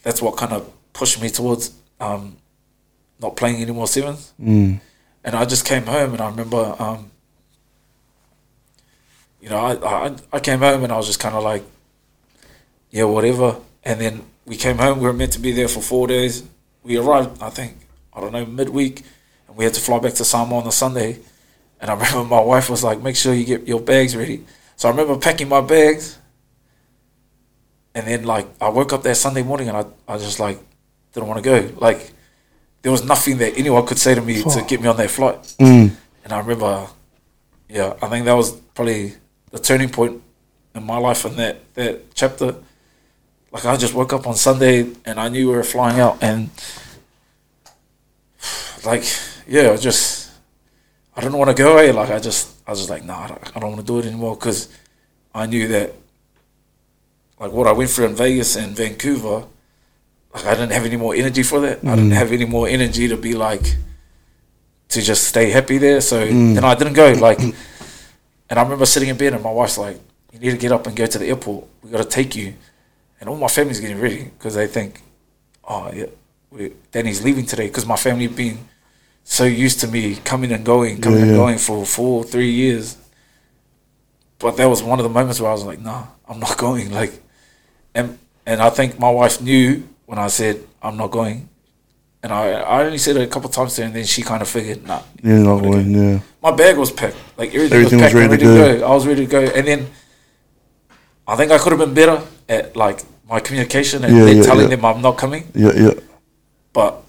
[0.03, 2.37] that's what kind of pushed me towards um,
[3.21, 4.33] not playing any more sevens.
[4.41, 4.81] Mm.
[5.25, 7.11] And I just came home, and I remember, um,
[9.45, 11.63] you know, I, I I came home and I was just kind of like,
[12.91, 13.61] yeah, whatever.
[13.85, 15.01] And then we came home.
[15.01, 16.43] We were meant to be there for four days.
[16.83, 17.77] We arrived, I think,
[18.15, 19.03] I don't know, midweek,
[19.47, 21.19] and we had to fly back to Samoa on the Sunday.
[21.79, 24.89] And I remember my wife was like, "Make sure you get your bags ready." So
[24.89, 26.19] I remember packing my bags,
[27.95, 30.59] and then like I woke up that Sunday morning and I, I just like
[31.13, 31.71] didn't want to go.
[31.77, 32.13] Like
[32.81, 35.43] there was nothing that anyone could say to me to get me on that flight.
[35.61, 35.95] Mm.
[36.25, 36.87] And I remember,
[37.69, 39.17] yeah, I think that was probably
[39.55, 40.21] the turning point
[40.75, 42.57] in my life in that that chapter.
[43.53, 46.51] Like I just woke up on Sunday and I knew we were flying out and
[48.85, 49.05] like
[49.47, 50.33] yeah, I just
[51.17, 51.93] I didn't want to go away.
[51.93, 54.01] Like I just I was just like nah, I don't, I don't want to do
[54.01, 54.69] it anymore because
[55.33, 55.95] I knew that
[57.39, 59.47] like what I went through in Vegas and Vancouver,
[60.35, 61.79] like I didn't have any more energy for that.
[61.85, 62.23] I didn't mm.
[62.23, 63.77] have any more energy to be like
[64.89, 66.01] to just stay happy there.
[66.01, 66.55] So mm.
[66.55, 67.13] then I didn't go.
[67.13, 67.39] Like,
[68.51, 69.99] and I remember sitting in bed and my wife's like,
[70.33, 71.67] "You need to get up and go to the airport.
[71.83, 72.55] We got to take you."
[73.21, 75.01] And all my family's getting ready because they think,
[75.67, 76.07] "Oh yeah,
[76.51, 78.59] we, Danny's leaving today." Because my family been
[79.25, 82.97] so used to me coming and going, coming Yeah, and going for four, three years.
[84.39, 86.91] But that was one of the moments where I was like, "Nah, I'm not going."
[86.91, 87.13] Like,
[87.95, 91.49] and and I think my wife knew when I said I'm not going,
[92.25, 94.41] and I I only said it a couple times to her, and then she kind
[94.43, 96.19] of figured, "Nah, Yeah, not gonna go." Yeah.
[96.43, 97.17] my bag was packed.
[97.37, 98.87] Like everything, Everything was was packed ready and to ready to go.
[98.87, 99.81] I was ready to go, and then
[101.29, 104.69] I think I could have been better at like my communication and Yeah, yeah, telling
[104.71, 104.77] yeah.
[104.77, 105.43] them I'm not coming.
[105.55, 105.95] Yeah, yeah.
[106.73, 107.03] But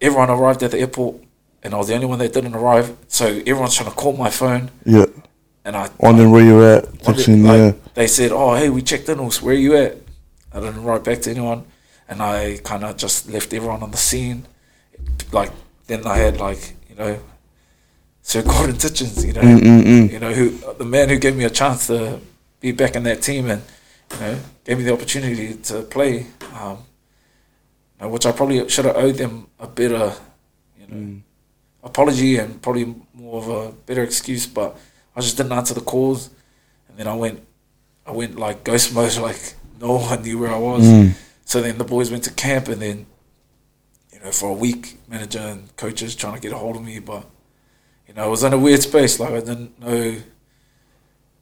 [0.00, 1.16] everyone arrived at the airport,
[1.64, 2.86] and I was the only one that didn't arrive.
[3.08, 5.06] So everyone's trying to call my phone, Yeah.
[5.64, 6.84] and I Wondering where you're at.
[7.06, 7.72] wondered, like, yeah.
[7.94, 9.18] they said, "Oh, hey, we checked in.
[9.18, 9.96] Where are you at?"
[10.54, 11.60] I didn't write back to anyone,
[12.08, 14.46] and I kind of just left everyone on the scene.
[15.32, 15.52] Like
[15.86, 17.18] then I had like you know,
[18.22, 20.12] Sir Gordon Tietjens, you know, Mm-mm-mm.
[20.12, 22.20] you know who the man who gave me a chance to
[22.60, 23.62] be back in that team and
[24.12, 26.78] you know gave me the opportunity to play, um,
[28.10, 30.12] which I probably should have owed them a better,
[30.78, 31.20] you know,
[31.82, 34.76] apology and probably more of a better excuse, but
[35.16, 36.30] I just didn't answer the calls,
[36.88, 37.40] and then I went,
[38.06, 40.84] I went like ghost mode, like no one knew where I was.
[40.84, 41.14] Mm.
[41.48, 43.06] So then the boys went to camp, and then,
[44.12, 46.98] you know, for a week, manager and coaches trying to get a hold of me,
[46.98, 47.24] but
[48.06, 49.18] you know, I was in a weird space.
[49.18, 50.16] Like I didn't know.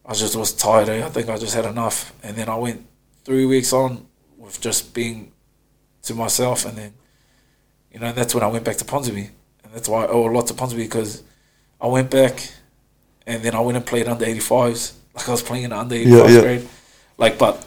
[0.04, 0.88] I just was tired.
[0.88, 1.04] Eh?
[1.04, 2.86] I think I just had enough, and then I went
[3.24, 4.06] three weeks on
[4.38, 5.32] with just being
[6.02, 6.92] to myself, and then,
[7.90, 9.28] you know, that's when I went back to Ponsonby,
[9.64, 11.24] and that's why I owe a lot to Ponsonby because
[11.80, 12.48] I went back,
[13.26, 14.92] and then I went and played under 85s.
[15.16, 16.40] Like I was playing in under 85s Yeah, yeah.
[16.42, 16.68] grade,
[17.18, 17.64] like but.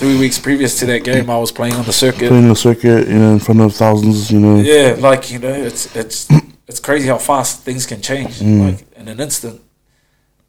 [0.00, 2.28] Three weeks previous to that game, I was playing on the circuit.
[2.28, 4.56] Playing the circuit, you know, in front of thousands, you know.
[4.58, 6.26] Yeah, like you know, it's it's
[6.66, 8.60] it's crazy how fast things can change, Mm.
[8.64, 9.60] like in an instant.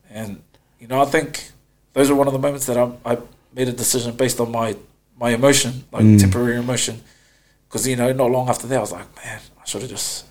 [0.10, 0.42] And
[0.80, 1.52] you know, I think
[1.92, 3.18] those are one of the moments that I I
[3.54, 4.78] made a decision based on my
[5.20, 6.20] my emotion, like Mm.
[6.22, 7.02] temporary emotion,
[7.68, 10.26] because you know, not long after that, I was like, man, I should have just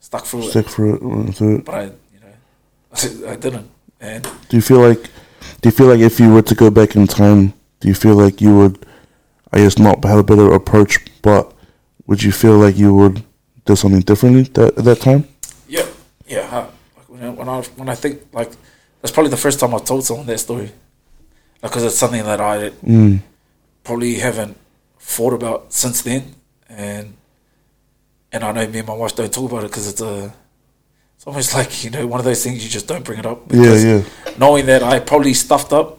[0.00, 1.02] stuck through it, Stick it.
[1.02, 1.64] went through it.
[1.66, 1.82] but I,
[2.14, 3.68] you know, I didn't.
[4.00, 5.02] And Do you feel like,
[5.60, 7.52] do you feel like if you were to go back in time,
[7.82, 8.86] do you feel like you would,
[9.52, 11.52] I guess, not have a better approach, but
[12.06, 13.24] would you feel like you would
[13.64, 15.24] do something differently that, at that time?
[15.68, 15.86] yeah,
[16.26, 16.48] yeah.
[16.50, 16.62] I,
[17.12, 18.50] when I, when I when I think like
[19.00, 20.70] that's probably the first time I've told someone that story,
[21.60, 23.20] because it's something that I Mm.
[23.84, 24.56] probably haven't
[25.00, 26.34] thought about since then,
[26.68, 27.14] and
[28.32, 30.32] and I know me and my wife don't talk about it because it's a
[31.16, 33.52] it's almost like you know one of those things you just don't bring it up.
[33.52, 34.02] Yeah, yeah.
[34.38, 35.98] Knowing that I probably stuffed up,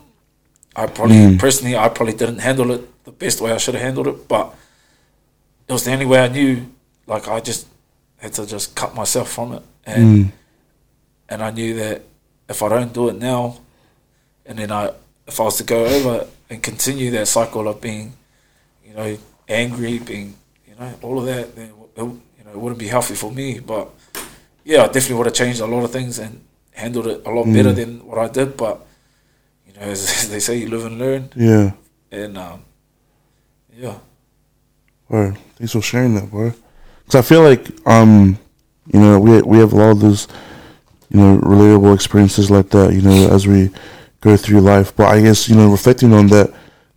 [0.76, 1.40] I probably Mm.
[1.40, 4.54] personally I probably didn't handle it the best way I should have handled it, but
[5.68, 6.66] it was the only way I knew.
[7.08, 7.68] Like I just
[8.18, 10.32] had to just cut myself from it, and Mm.
[11.30, 12.02] and I knew that
[12.50, 13.58] if I don't do it now,
[14.46, 14.92] and then I,
[15.28, 18.14] if I was to go over and continue that cycle of being,
[18.86, 20.36] you know, angry, being,
[20.68, 23.60] you know, all of that, then it, you know, it wouldn't be healthy for me.
[23.60, 23.90] But
[24.66, 27.46] yeah, I definitely would have changed a lot of things and handled it a lot
[27.46, 27.76] better Mm.
[27.76, 28.56] than what I did.
[28.58, 28.86] But
[29.74, 31.72] you know, as they say, you live and learn, Yeah.
[32.12, 32.62] and um,
[33.76, 33.98] yeah,
[35.10, 35.38] Word.
[35.58, 36.54] Thanks for sharing that, bro.
[37.06, 38.38] Because I feel like, um,
[38.92, 40.28] you know, we we have a lot of those,
[41.10, 43.70] you know, relatable experiences like that, you know, as we
[44.22, 44.96] go through life.
[44.96, 46.54] But I guess, you know, reflecting on that,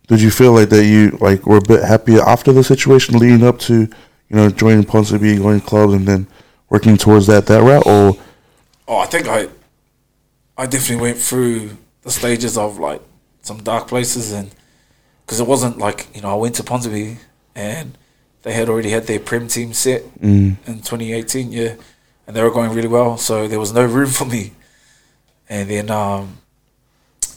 [0.07, 3.43] did you feel like that you like were a bit happier after the situation leading
[3.45, 6.27] up to, you know, joining Ponsonby, going clubs, and then
[6.69, 8.17] working towards that that route, or
[8.87, 9.49] Oh, I think I,
[10.57, 13.01] I definitely went through the stages of like
[13.43, 14.49] some dark places, and
[15.25, 17.17] because it wasn't like you know I went to Ponsonby
[17.55, 17.97] and
[18.43, 21.75] they had already had their prem team set mm, in 2018, yeah,
[22.25, 24.53] and they were going really well, so there was no room for me.
[25.49, 26.37] And then, um,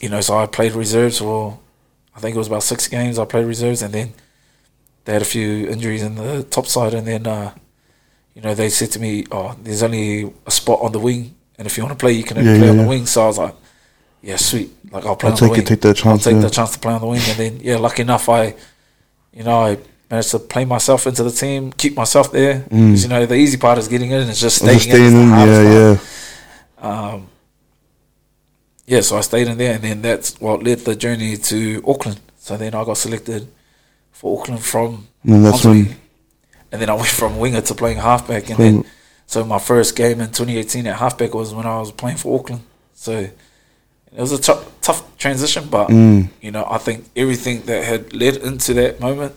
[0.00, 1.59] you know, so I played reserves for,
[2.16, 3.18] I think it was about six games.
[3.18, 4.12] I played reserves, and then
[5.04, 7.54] they had a few injuries in the top side, and then uh,
[8.35, 11.66] you know they said to me, "Oh, there's only a spot on the wing, and
[11.66, 12.88] if you want to play, you can only Yeah, play yeah, on the yeah.
[12.88, 13.54] wing." So I was like,
[14.22, 14.70] "Yeah, sweet.
[14.92, 16.48] Like I'll play I'll on take take that chance, I'll take yeah.
[16.48, 18.54] the chance to play on the wing." And then yeah, lucky enough, I
[19.33, 19.78] you know I
[20.11, 22.64] managed to play myself into the team, keep myself there.
[22.70, 24.83] 'Cause, you know the easy part is getting in, it's just staying, Mm.
[24.83, 25.20] Just staying in.
[25.22, 26.00] in, yeah, part.
[26.83, 27.14] yeah.
[27.14, 27.26] Um,
[28.87, 32.18] yeah, so I stayed in there, and then that's what led the journey to Auckland.
[32.40, 33.46] So then I got selected
[34.12, 35.96] for Auckland from And that's when
[36.72, 38.90] and then I went from winger to playing halfback, and Playing- then
[39.26, 42.62] so my first game in 2018 at halfback was when I was playing for Auckland.
[42.94, 43.28] So
[44.16, 46.29] it was a tough, tough transition, but Mm.
[46.40, 49.33] you know I think everything that had led into that moment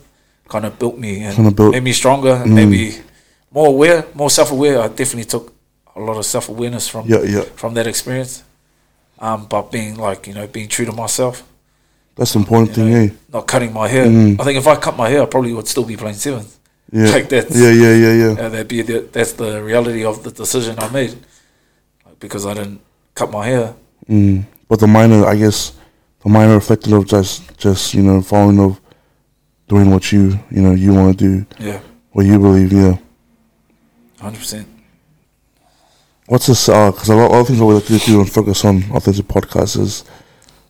[0.49, 2.55] kind of built me and built- made me stronger, and Mm.
[2.55, 2.95] made me
[3.51, 4.81] more aware, more self-aware.
[4.81, 5.53] I definitely took
[5.95, 7.43] a lot of self-awareness from yeah, yeah.
[7.55, 8.43] from that experience.
[9.19, 11.43] Um, but being like you know being true to myself,
[12.15, 13.09] That's the important you thing, know, eh?
[13.31, 14.05] not cutting my hair.
[14.05, 14.39] Mm.
[14.39, 16.57] I think if I cut my hair, I probably would still be playing sevens.
[16.91, 18.33] Yeah, Like that's- yeah, yeah, yeah, yeah.
[18.45, 21.15] Uh, that be the, that's the reality of the decision I made,
[22.05, 22.81] like, because I didn't
[23.15, 23.73] cut my hair.
[24.09, 24.43] Mm.
[24.73, 25.73] But the minor, I guess,
[26.23, 28.81] the minor reflected of just, just you know, following of
[29.67, 31.79] doing what you, you know, you want to do, Yeah,
[32.11, 32.73] what you believe.
[32.73, 32.97] Yeah.
[34.19, 34.67] hundred percent.
[36.25, 36.65] What's this?
[36.65, 38.77] Because a lot, a lot of things that we like to do and focus on
[38.95, 40.05] authentic podcasts is,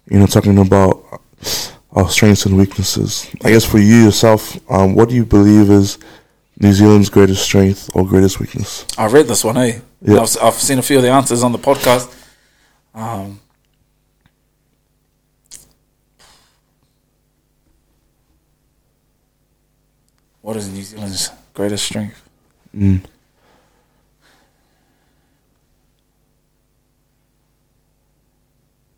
[0.10, 1.22] you know, talking about
[1.94, 3.34] our strengths and weaknesses.
[3.46, 5.98] I guess for you yourself, um, what do you believe is
[6.60, 8.86] New Zealand's greatest strength or greatest weakness?
[8.98, 9.80] I read this one, eh?
[10.02, 10.20] Yeah.
[10.20, 12.13] I've, I've seen a few of the answers on the podcast.
[12.94, 13.39] Um,
[20.44, 22.22] what is New Zealand's greatest strength?
[22.76, 23.02] Mm.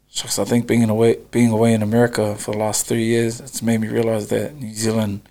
[0.10, 3.62] Shucks, I think being away being away in America for the last three years, it's
[3.62, 5.22] made me realize that New Zealand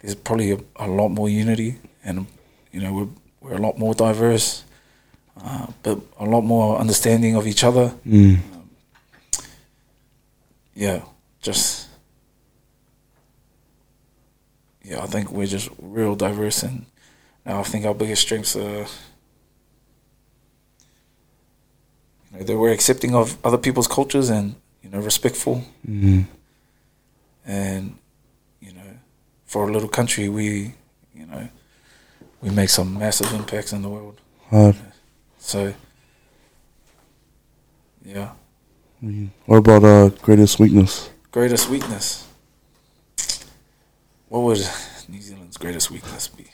[0.00, 2.26] there's probably a, a lot more unity, and
[2.72, 3.08] you know we're
[3.40, 4.64] we're a lot more diverse,
[5.36, 7.92] uh, but a lot more understanding of each other.
[8.06, 8.38] Mm.
[10.74, 11.02] Yeah,
[11.42, 11.88] just
[14.84, 16.86] yeah, I think we're just real diverse, and
[17.46, 18.86] now I think our biggest strengths are.
[22.32, 26.26] You know, that we're accepting of other people's cultures and you know respectful Mm.
[27.44, 27.98] and
[28.60, 28.96] you know
[29.44, 30.74] for a little country we
[31.14, 31.48] you know
[32.40, 34.76] we make some massive impacts in the world Hard.
[35.38, 35.74] so
[38.04, 38.30] yeah
[39.04, 39.30] Mm.
[39.46, 41.10] What about uh, greatest weakness?
[41.32, 42.28] greatest weakness
[44.32, 44.66] what would
[45.10, 46.46] new zealand's greatest weakness be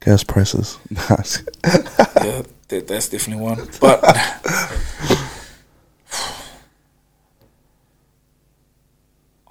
[0.00, 0.80] Gas prices.
[0.90, 4.00] yeah that, that's definitely one but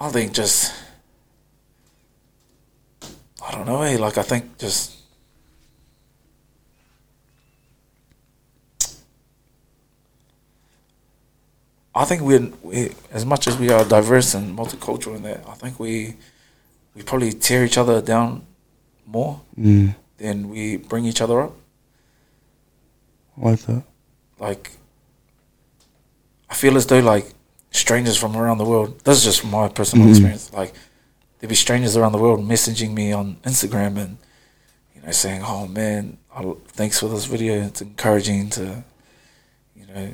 [0.01, 0.73] i think just
[3.47, 3.97] i don't know eh?
[3.97, 4.97] like i think just
[11.93, 15.43] I think we're we, as much as we are diverse and multicultural in that.
[15.47, 16.15] I think we
[16.95, 18.45] we probably tear each other down
[19.05, 19.95] more mm.
[20.17, 21.53] than we bring each other up.
[23.37, 23.83] Like that.
[24.39, 24.71] Like
[26.49, 27.33] I feel as though like
[27.71, 28.99] strangers from around the world.
[29.03, 30.09] This is just my personal Mhm.
[30.11, 30.51] experience.
[30.53, 30.73] Like
[31.39, 34.17] there'd be strangers around the world messaging me on Instagram and
[34.95, 37.61] you know saying, "Oh man, I, thanks for this video.
[37.63, 38.83] It's encouraging to,
[39.75, 40.13] you know,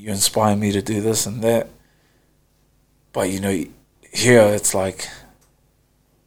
[0.00, 1.68] you inspire me to do this and that."
[3.12, 3.64] But you know,
[4.12, 5.08] here it's like,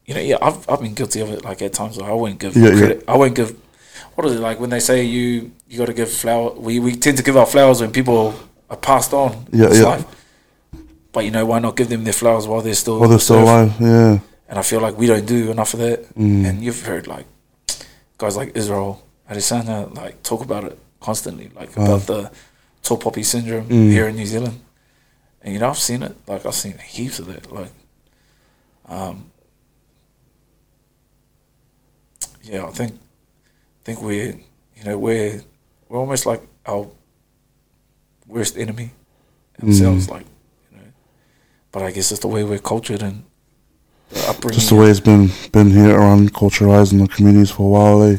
[0.06, 1.44] you know, yeah, I've I've been guilty of it.
[1.44, 2.78] Like at times, I wouldn't give Yeah, yeah.
[2.78, 3.04] credit.
[3.08, 3.52] I won't give.
[4.16, 6.52] What is it like when they say you you got to give flower?
[6.68, 8.34] We we tend to give our flowers when people
[8.70, 9.46] are passed on.
[9.52, 9.86] Yeah, this yeah.
[9.86, 10.06] life.
[11.14, 13.44] But you know, why not give them their flowers while they're still While they're still
[13.44, 13.80] alive?
[13.80, 13.82] alive.
[13.82, 14.20] Yeah.
[14.50, 16.00] And I feel like we don't do enough of that.
[16.16, 16.46] Mm.
[16.48, 17.26] And you've heard like
[18.18, 21.86] guys like Israel Adesanya like talk about it constantly, like Wow.
[21.86, 22.32] about the
[22.84, 23.90] tall poppy syndrome Mm.
[23.90, 24.60] here in New Zealand.
[25.42, 26.16] And you know, I've seen it.
[26.28, 27.52] Like I've seen heaps of it.
[27.52, 27.72] Like,
[28.88, 29.32] um,
[32.44, 34.36] yeah, I think, I think we're,
[34.76, 35.42] you know, we're
[35.90, 36.88] we're almost like our
[38.28, 38.92] worst enemy
[39.62, 40.08] ourselves.
[40.08, 40.12] Mm.
[40.12, 40.26] Like,
[40.72, 40.84] you know,
[41.72, 43.24] but I guess it's the way we're cultured and
[44.10, 44.60] the upbringing.
[44.60, 48.04] Just the way it's been been here around culturalized in the communities for a while.
[48.04, 48.18] Eh?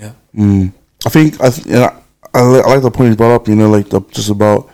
[0.00, 0.12] Yeah.
[0.34, 0.72] Mm.
[1.06, 2.01] I think I th- and I,
[2.34, 3.48] I, I like the point you brought up.
[3.48, 4.70] You know, like the, just about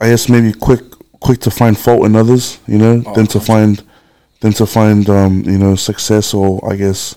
[0.00, 0.82] I guess maybe quick
[1.20, 2.58] quick to find fault in others.
[2.66, 3.82] You know, Oh, than to find
[4.40, 7.16] than to find um, you know success or I guess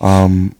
[0.00, 0.54] um,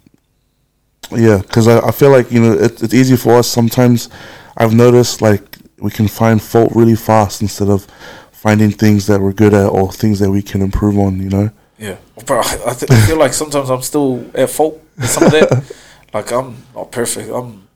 [1.10, 1.38] yeah.
[1.38, 4.08] Because I, I feel like you know it, it's easy for us sometimes.
[4.56, 5.42] I've noticed like
[5.78, 7.86] we can find fault really fast instead of
[8.32, 11.20] finding things that we're good at or things that we can improve on.
[11.20, 11.50] You know.
[11.78, 12.40] Yeah, bro.
[12.40, 15.74] I, th- I feel like sometimes I'm still at fault with some of that.
[16.14, 17.28] like I'm not perfect.
[17.30, 17.68] I'm,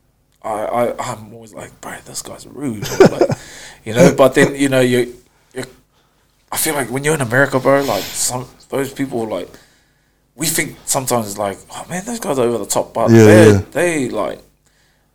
[0.42, 2.88] I, I, I'm always like, bro, this guy's rude.
[2.98, 3.28] like,
[3.84, 4.14] you know.
[4.16, 5.14] But then you know you,
[5.54, 5.64] you.
[6.50, 9.48] I feel like when you're in America, bro, like some those people like.
[10.36, 13.50] We think sometimes like, oh man, those guys are over the top, but Yeah, they
[13.50, 13.60] yeah.
[13.72, 14.38] they like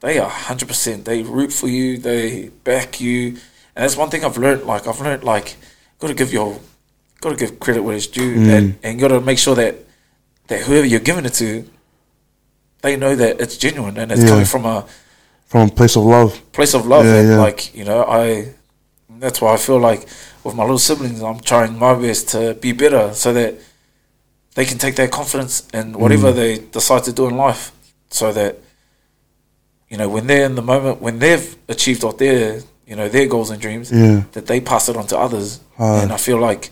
[0.02, 1.06] they are hundred percent.
[1.06, 1.98] They root for you.
[1.98, 3.38] They back you, and
[3.84, 4.64] that's one thing I've learned.
[4.64, 5.56] Like I've learned, like
[5.98, 6.60] got to give your,
[7.22, 8.50] got to give credit where it's due, Mm.
[8.58, 9.78] and and got to make sure that
[10.48, 11.68] that whoever you're giving it to,
[12.84, 14.30] they know that it's genuine and it's Yeah.
[14.30, 14.86] coming from a
[15.46, 16.40] From a place of love.
[16.52, 17.06] place of love.
[17.06, 17.38] Yeah, and yeah.
[17.38, 18.54] like you know, I
[19.20, 20.08] that's why I feel like
[20.44, 23.56] with my little siblings, I'm trying my best to be better so that
[24.56, 26.36] they can take their confidence in whatever Mm.
[26.36, 27.72] they decide to do in life,
[28.10, 28.58] so that
[29.90, 33.28] you know when they're in the moment when they've achieved what their you know their
[33.28, 34.24] goals and dreams, Yeah.
[34.34, 35.60] that they pass it on to others.
[35.80, 36.02] Ah.
[36.02, 36.72] and I feel like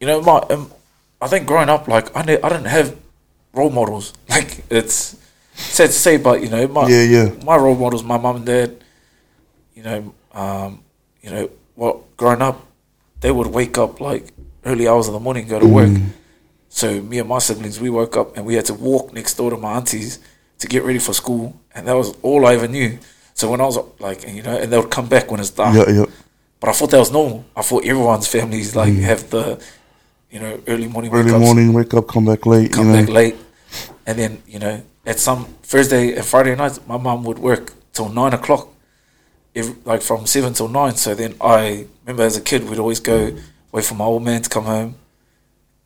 [0.00, 0.70] you know my um,
[1.20, 2.96] I think growing up like I ne- I didn't have
[3.52, 4.12] role models.
[4.28, 5.16] Like it's
[5.56, 7.28] sad to say, but you know my Yeah, yeah.
[7.44, 8.76] my role models, my mum and dad,
[9.74, 10.82] you know, um,
[11.22, 12.66] you know, what growing up,
[13.20, 14.32] they would wake up like
[14.64, 15.88] early hours of the morning, go to work.
[15.88, 16.10] Mm.
[16.68, 19.50] So me and my siblings, we woke up and we had to walk next door
[19.50, 20.18] to my aunties
[20.58, 22.98] to get ready for school, and that was all I ever knew.
[23.34, 25.74] So when I was like, you know, and they would come back when it's dark.
[25.74, 26.06] Yeah, yeah.
[26.60, 27.44] But I thought that was normal.
[27.54, 29.62] I thought everyone's families like have the,
[30.30, 31.14] you know, early morning Mm.
[31.14, 32.72] Early wake-ups morning, wake up, come back late.
[32.72, 32.98] come you know.
[33.00, 33.36] back late,
[34.06, 38.08] and then you know at some Thursday and Friday nights, my mum would work till
[38.08, 38.68] nine o'clock,
[39.54, 40.94] if, like from seven till nine.
[40.96, 43.36] So then I remember as a kid, we'd always go
[43.72, 44.96] wait for my old man to come home,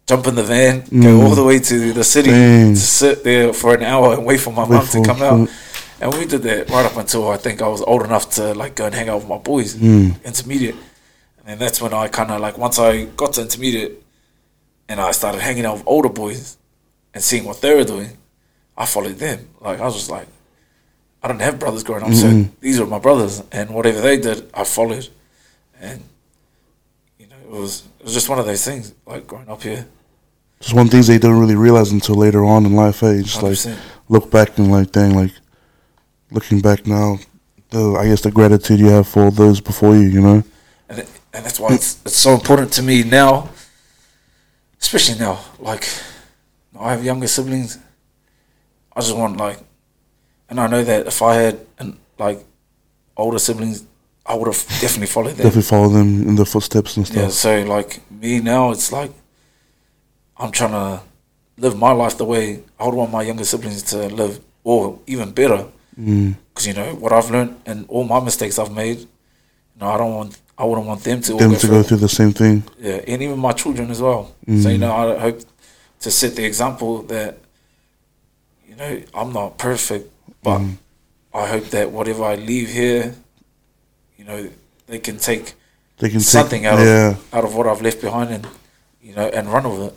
[0.07, 1.03] jump in the van, Mm.
[1.03, 2.75] go all the way to the city Dang.
[2.75, 5.49] to sit there for an hour and wait for my mum to for- come out.
[6.01, 8.75] And we did that right up until I think I was old enough to like
[8.75, 10.15] go and hang out with my boys, Mm.
[10.25, 10.77] intermediate.
[11.39, 14.03] And then that's when I kind of like once I got to intermediate,
[14.89, 16.57] and I started hanging out with older boys
[17.15, 18.17] and seeing what they were doing,
[18.77, 19.49] I followed them.
[19.61, 20.29] Like I was just like,
[21.23, 22.51] I didn't have brothers growing up, so mm-hmm.
[22.61, 25.09] these were my brothers, and whatever they did, I followed.
[25.81, 26.03] And
[27.19, 28.95] you know, it was it was just one of those things.
[29.07, 29.87] Like growing up here,
[30.61, 33.03] Just one things they don't really realize until later on in life.
[33.03, 33.17] Eh?
[33.17, 33.79] Hey, just like 100%.
[34.09, 35.33] look back and like, dang, like
[36.31, 37.19] looking back now,
[37.71, 40.09] the I guess the gratitude you have for those before you.
[40.09, 40.45] You know.
[40.89, 43.51] and it, and that's why it's it's so important to me now,
[44.81, 45.39] especially now.
[45.59, 45.87] Like
[46.79, 47.79] I have younger siblings.
[49.01, 49.59] I just want like,
[50.51, 52.45] and I know that if I had an, like
[53.17, 53.83] older siblings,
[54.27, 55.45] I would have definitely followed them.
[55.47, 57.17] Definitely follow them in their footsteps and stuff.
[57.17, 59.11] Yeah, so like me now, it's like
[60.37, 61.03] I'm trying to
[61.57, 65.33] live my life the way I would want my younger siblings to live, or even
[65.33, 65.67] better.
[65.99, 66.37] Mm.
[66.49, 68.99] Because you know what I've learned and all my mistakes I've made.
[68.99, 69.09] You
[69.81, 71.71] know, I don't want, I wouldn't want them to Them go to through.
[71.71, 72.65] go through the same thing.
[72.79, 74.35] Yeah, and even my children as well.
[74.63, 75.41] So you know, I hope
[76.01, 77.39] to set the example that
[78.71, 80.09] you know I'm not perfect,
[80.45, 80.77] but mm.
[81.35, 83.15] I hope that whatever I leave here,
[84.17, 84.49] you know,
[84.87, 85.55] they can take
[85.99, 87.11] They can something take, out yeah.
[87.11, 88.47] of out of what I've left behind and
[89.03, 89.95] you know and run with it.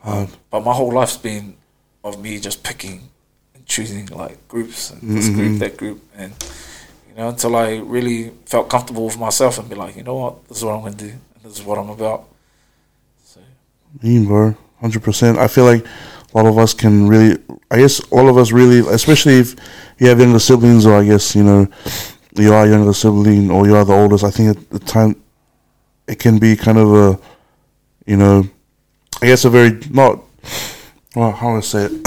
[0.00, 0.30] Hard.
[0.50, 1.54] But my whole life's been
[2.02, 3.08] of me just picking
[3.54, 5.58] and choosing like groups and this group, mm-hmm.
[5.58, 6.32] that group, and
[7.08, 10.48] you know until I really felt comfortable with myself and be like, you know what,
[10.48, 12.24] this is what I'm going to do, and this is what I'm about.
[13.24, 13.40] So
[14.02, 14.56] Mean, bro.
[14.80, 15.38] Hundred percent.
[15.38, 15.86] I feel like
[16.34, 17.38] a lot of us can really.
[17.70, 19.56] I guess all of us really, especially if
[19.98, 21.68] you have younger siblings, or I guess you know
[22.36, 24.24] you are younger sibling or you are the oldest.
[24.24, 25.16] I think at the time
[26.06, 27.20] it can be kind of a,
[28.06, 28.44] you know,
[29.20, 30.20] I guess a very not.
[31.14, 31.92] Well, how do I say it?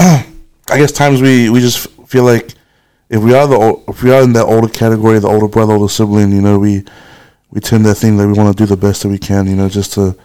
[0.70, 2.54] I guess times we we just feel like
[3.08, 5.92] if we are the if we are in that older category, the older brother, older
[5.92, 6.84] sibling, you know, we
[7.50, 9.54] we tend to think that we want to do the best that we can, you
[9.56, 10.16] know, just to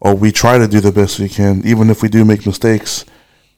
[0.00, 3.04] or we try to do the best we can, even if we do make mistakes.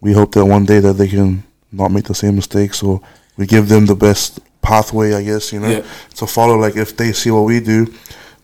[0.00, 3.00] We hope that one day that they can not make the same mistakes, or
[3.36, 5.82] we give them the best pathway, I guess, you know, Yeah.
[6.16, 6.56] to follow.
[6.58, 7.86] Like if they see what we do,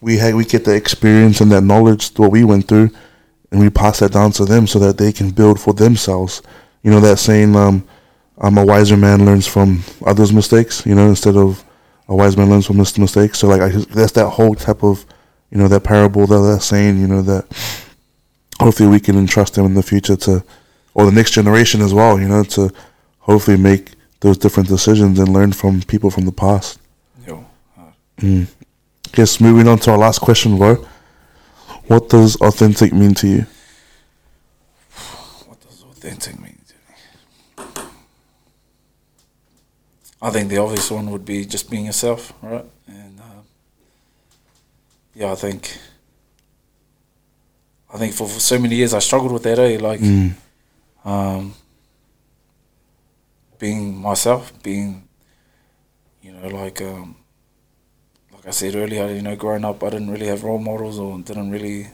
[0.01, 2.91] we ha- we get the experience and that knowledge what we went through,
[3.51, 6.43] and we pass that down to them so that they can build for themselves.
[6.83, 7.85] You know that saying, um,
[8.39, 11.65] "I'm a wiser man learns from others' mistakes." You know, instead of
[12.09, 13.39] a wise man learns from his mistakes.
[13.39, 15.07] So like I, that's that whole type of,
[15.51, 16.99] you know, that parable that that saying.
[17.01, 17.45] You know that
[18.61, 20.43] hopefully we can entrust them in the future to,
[20.95, 22.19] or the next generation as well.
[22.21, 22.71] You know, to
[23.21, 26.79] hopefully make those different decisions and learn from people from the past.
[27.27, 27.45] yo,
[28.19, 28.47] Mm.
[29.13, 30.87] Guess moving on to our last question, bro.
[31.87, 33.47] What does authentic mean to you?
[35.49, 36.75] what does authentic mean to
[37.65, 37.85] me?
[40.23, 42.65] I think the obvious one would be just being yourself, right?
[42.87, 43.43] And uh,
[45.15, 45.77] yeah, I think
[47.93, 49.59] I think for, for so many years I struggled with that.
[49.59, 49.79] Eh?
[49.81, 50.35] Like Mm.
[51.05, 51.55] Um,
[53.59, 55.09] being myself, being
[56.23, 57.17] you know like um,
[58.35, 61.19] like I said earlier, you know, growing up, I didn't really have role models or
[61.21, 61.89] didn't really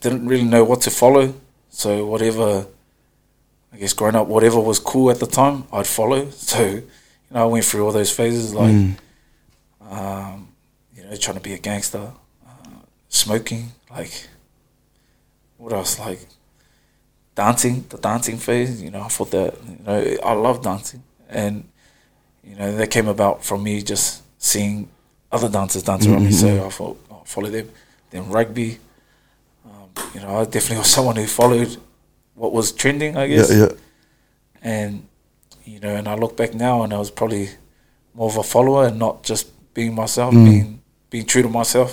[0.00, 1.34] didn't really know what to follow.
[1.70, 2.66] So whatever,
[3.72, 6.26] I guess, growing up, whatever was cool at the time, I'd follow.
[6.30, 8.96] So you know, I went through all those phases, like Mm.
[9.90, 10.48] um,
[10.94, 12.10] you know, trying to be a gangster,
[12.46, 12.68] uh,
[13.08, 14.28] smoking, like
[15.58, 16.20] what else, like
[17.42, 18.82] dancing, the dancing phase.
[18.84, 19.98] You know, I thought that you know
[20.30, 21.02] I love dancing,
[21.42, 21.54] and
[22.48, 24.06] you know that came about from me just
[24.50, 24.88] seeing
[25.36, 26.32] other dancers dance around me.
[26.32, 27.66] So I thought I'll follow them.
[28.10, 28.70] Then rugby,
[29.70, 31.76] um, you know, I definitely was someone who followed
[32.34, 33.50] what was trending, I guess.
[33.50, 33.72] Yeah, yeah.
[34.62, 34.92] and
[35.64, 37.46] you know, and I look back now, and I was probably
[38.14, 40.44] more of a follower and not just being myself, Mm.
[40.50, 40.68] being
[41.10, 41.90] being true to myself,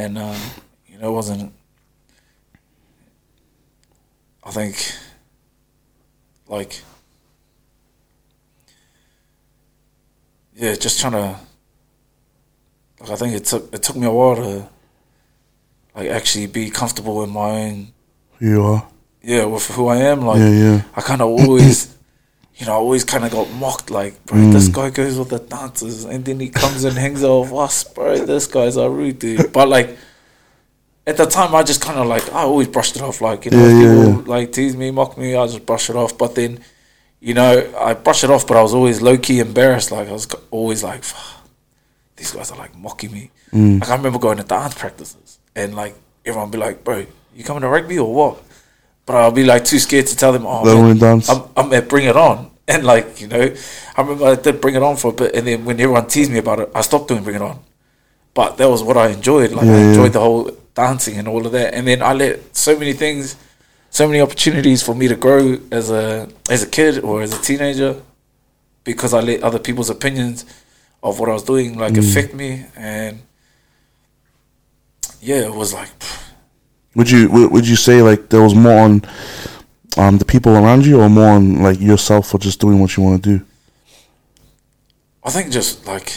[0.00, 0.40] and um,
[0.90, 1.52] you know, it wasn't.
[4.46, 4.92] I think,
[6.48, 6.80] like,
[10.54, 11.36] yeah, just trying to.
[13.00, 14.68] Like, I think it took it took me a while to,
[15.94, 17.92] like, actually be comfortable in my own
[18.40, 18.88] You are.
[19.22, 20.22] yeah, with who I am.
[20.22, 20.82] Like Yeah, yeah.
[20.94, 21.94] I kind of always,
[22.56, 23.90] you know, I always kind of got mocked.
[23.90, 24.52] Like, bro, Mm.
[24.52, 27.84] this guy goes with the dancers, and then he comes and hangs out with us,
[27.84, 28.24] bro.
[28.24, 29.52] This guy's a rude dude.
[29.52, 29.96] But like,
[31.06, 33.20] at the time, I just kind of like I always brushed it off.
[33.20, 35.88] Like, you know, Yeah, if yeah, people like tease me, mock me, I just brush
[35.88, 36.18] it off.
[36.18, 36.60] But then,
[37.20, 39.90] you know, I brush it off, but I was always low key embarrassed.
[39.92, 41.04] Like I was always like,
[42.16, 43.30] these guys are like mocking me.
[43.52, 43.80] Mm.
[43.80, 45.94] Like I remember going to dance practices and like
[46.24, 48.42] everyone be like, "Bro, you coming to rugby or what?"
[49.06, 51.28] But I'll be like too scared to tell them, "Oh, man, dance.
[51.28, 53.54] I'm, I'm at Bring It On." And like you know,
[53.96, 56.32] I remember I did Bring It On for a bit, and then when everyone teased
[56.32, 57.60] me about it, I stopped doing Bring It On.
[58.34, 59.52] But that was what I enjoyed.
[59.52, 59.88] Like Yeah, I yeah.
[59.90, 61.74] enjoyed the whole dancing and all of that.
[61.74, 63.34] And then I let so many things,
[63.90, 67.40] so many opportunities for me to grow as a as a kid or as a
[67.42, 68.00] teenager,
[68.84, 70.44] because I let other people's opinions
[71.02, 71.98] of what I was doing like Mm.
[72.08, 72.66] affect me.
[72.76, 73.22] And
[75.20, 75.90] yeah, it was like
[76.94, 79.02] Would you would, would you say like there was more on
[79.96, 83.02] um the people around you or more on like yourself for just doing what you
[83.02, 83.44] want to do?
[85.24, 86.12] I think just like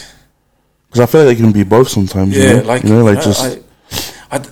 [0.88, 2.36] Because I feel like it can be both sometimes.
[2.36, 2.62] yeah, you know?
[2.72, 3.58] like you know, like I, just I,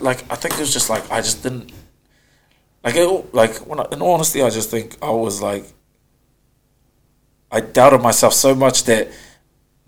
[0.00, 1.72] Like I think it was just like I just didn't
[2.84, 5.64] like it, like when I, in all honesty I just think I was like
[7.50, 9.08] I doubted myself so much that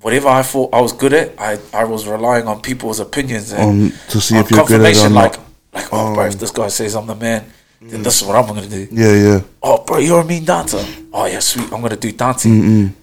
[0.01, 3.63] whatever I thought I was good at I, I was relying on people's opinions and
[3.63, 5.37] um to see if you're good at it or confirmation not.
[5.37, 5.41] like
[5.73, 7.45] like oh bro if this guy says I'm the man
[7.83, 8.87] then this is what I'm gonna do.
[8.91, 10.85] Yeah, yeah, oh bro you're a mean dancer.
[11.15, 12.53] Oh yeah sweet I'm gonna do dancing.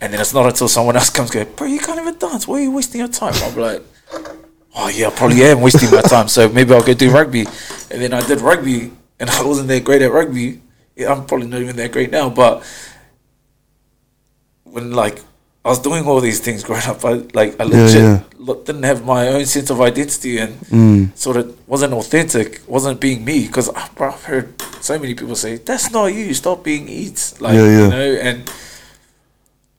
[0.01, 2.47] And then it's not until someone else comes go bro you can't even dance.
[2.47, 3.34] Why are you wasting your time?
[3.41, 3.82] I'm like
[4.80, 7.41] oh yeah I probably am wasting my time so maybe I'll go do rugby
[7.91, 10.61] and then I did rugby and I wasn't that great at rugby
[10.95, 12.63] yeah, I'm probably not even that great now but
[14.63, 15.21] when like
[15.65, 18.23] I was doing all these things growing up I like I legit yeah.
[18.38, 21.17] lo- didn't have my own sense of identity and Mm.
[21.17, 23.47] sort of wasn't authentic, wasn't being me.
[23.47, 26.34] Because I've heard so many people say, "That's not you.
[26.34, 27.84] Stop being Eats." Like Yeah, yeah.
[27.84, 28.51] you know, and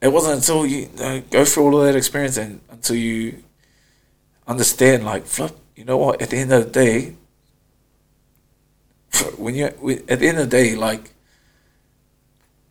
[0.02, 3.42] it wasn't until you uh, go through all of that experience and until you
[4.48, 5.56] understand, like, flip.
[5.76, 6.20] You know what?
[6.20, 7.14] At the end of the day,
[9.36, 9.64] when you
[10.08, 11.10] at the end of the day, like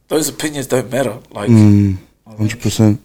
[0.08, 1.20] those opinions don't matter.
[1.32, 1.98] Like, Mm,
[2.28, 3.02] hundred percent.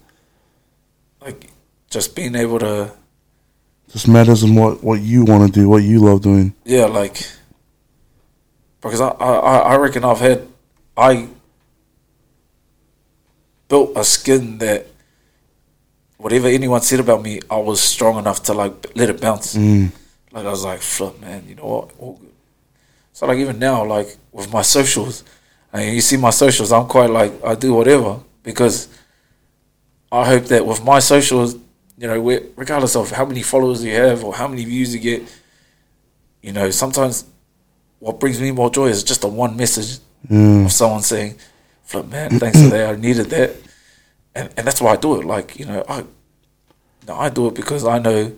[1.20, 1.51] like
[1.91, 2.93] just being able to
[3.93, 6.55] Just matters in what what you want to do, what you love doing.
[6.64, 7.27] Yeah, like
[8.81, 10.47] because I, I, I reckon I've had
[10.97, 11.29] I
[13.68, 14.87] built a skin that
[16.23, 19.55] whatever anyone said about me, I was strong enough to like let it bounce.
[19.57, 19.91] Mm,
[20.33, 21.91] Like I was like, flip, man, you know what?
[21.99, 22.31] All good.
[23.12, 25.25] So like even now, like with my socials,
[25.73, 28.89] and you see my socials, I'm quite like I do whatever because
[30.11, 31.55] I hope that with my socials,
[31.99, 32.20] you know,
[32.57, 35.23] regardless of how many followers you have or how many views you get,
[36.41, 37.25] you know, sometimes
[37.99, 39.99] what brings me more joy is just a one message
[40.31, 41.35] yeah, of someone saying,
[41.85, 42.91] "Flip, man, thanks for that.
[42.91, 43.51] I needed that,"
[44.35, 45.24] and and that's why I do it.
[45.24, 46.05] Like you know, I
[47.07, 48.33] no, I do it because I know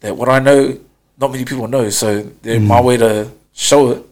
[0.00, 0.78] that what I know,
[1.18, 1.90] not many people know.
[1.90, 4.04] So then my way to show it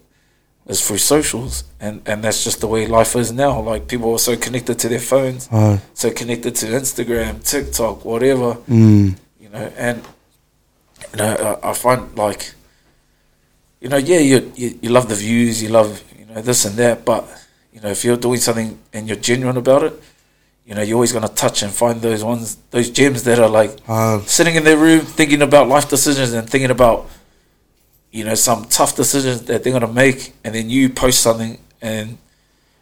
[0.67, 3.61] is through socials, and and that's just the way life is now.
[3.61, 8.55] Like people are so connected to their phones, uh, so connected to Instagram, TikTok, whatever
[8.69, 10.03] mm, you know, and
[11.13, 12.53] you know, I, I find like,
[13.81, 16.77] you know, yeah, you, you you love the views, you love you know this and
[16.77, 17.25] that, but
[17.73, 20.03] you know, if you're doing something and you're genuine about it,
[20.67, 23.79] you know, you're always gonna touch and find those ones, those gems that are like
[23.87, 27.09] Uh, sitting in their room thinking about life decisions and thinking about,
[28.11, 32.19] you know, some tough decisions that they're gonna make, and then you post something, and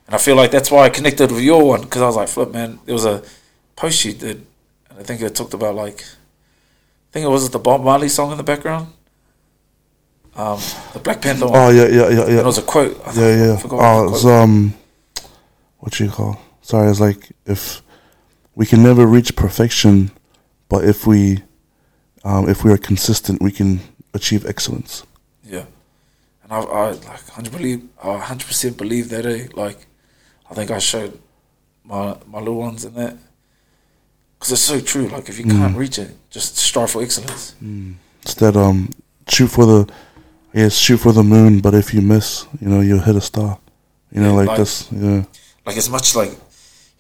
[0.07, 2.29] and I feel like that's why I connected with your one because I was like,
[2.29, 3.23] flip, man, there was a
[3.77, 4.47] post you did,
[4.89, 8.31] and I think it talked about like, I think it was the Bob Marley song
[8.33, 8.87] in the background,
[10.37, 10.59] um,
[10.95, 11.57] the Black Panther one.
[11.57, 12.41] oh yeah, yeah, yeah, And yeah.
[12.41, 12.99] it was a quote.
[13.07, 13.57] I Yeah, yeah.
[13.63, 14.75] I Oh, it's um,
[15.81, 16.41] what you call?
[16.65, 17.83] Sorry, was like if
[18.55, 20.11] we can never reach perfection,
[20.71, 21.43] but if we,
[22.25, 23.81] um, if we are consistent, we can
[24.15, 25.05] achieve excellence.
[25.45, 25.67] Yeah,
[26.43, 29.27] and I, I like hundred believe, I hundred percent believe that.
[29.27, 29.49] Eh?
[29.53, 29.87] Like,
[30.51, 31.21] I think I showed
[31.85, 33.19] my my little ones in that
[34.39, 35.09] because it's so true.
[35.09, 37.55] Like, if you can't reach it, just strive for excellence.
[38.23, 38.89] Instead, um,
[39.29, 39.93] shoot for the,
[40.55, 41.61] yes, shoot for the moon.
[41.61, 43.59] But if you miss, you know, you'll hit a star.
[44.11, 44.89] You know, Yeah, like, like- this.
[44.93, 45.25] Yeah,
[45.67, 46.33] Like, as much like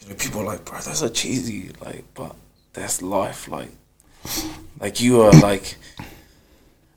[0.04, 1.70] you know, people are like, bro, that's a cheesy.
[1.84, 2.36] Like, but
[2.72, 3.48] that's life.
[3.48, 3.70] Like,
[4.80, 5.76] like you are like.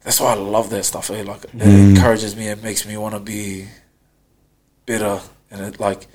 [0.04, 1.10] That's why I love that stuff.
[1.12, 1.24] Eh?
[1.24, 2.48] Like, it encourages me.
[2.48, 3.68] It makes me want to be
[4.86, 5.20] better.
[5.52, 6.08] And it like,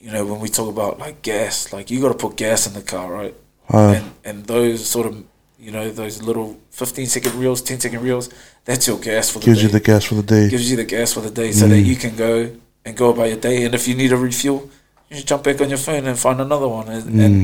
[0.00, 2.72] you know, when we talk about like gas, like you got to put gas in
[2.72, 3.34] the car, right?
[3.72, 5.24] uh, and and those sort of
[5.58, 8.30] you know those little 15 second reels 10 second reels
[8.64, 10.48] that's your gas for the gives day you the gas for the day.
[10.48, 12.50] gives you the gas for the day so that you can go
[12.84, 14.70] and go about your day and if you need a refuel
[15.08, 17.24] you just jump back on your phone and find another one and, Mm.
[17.24, 17.34] and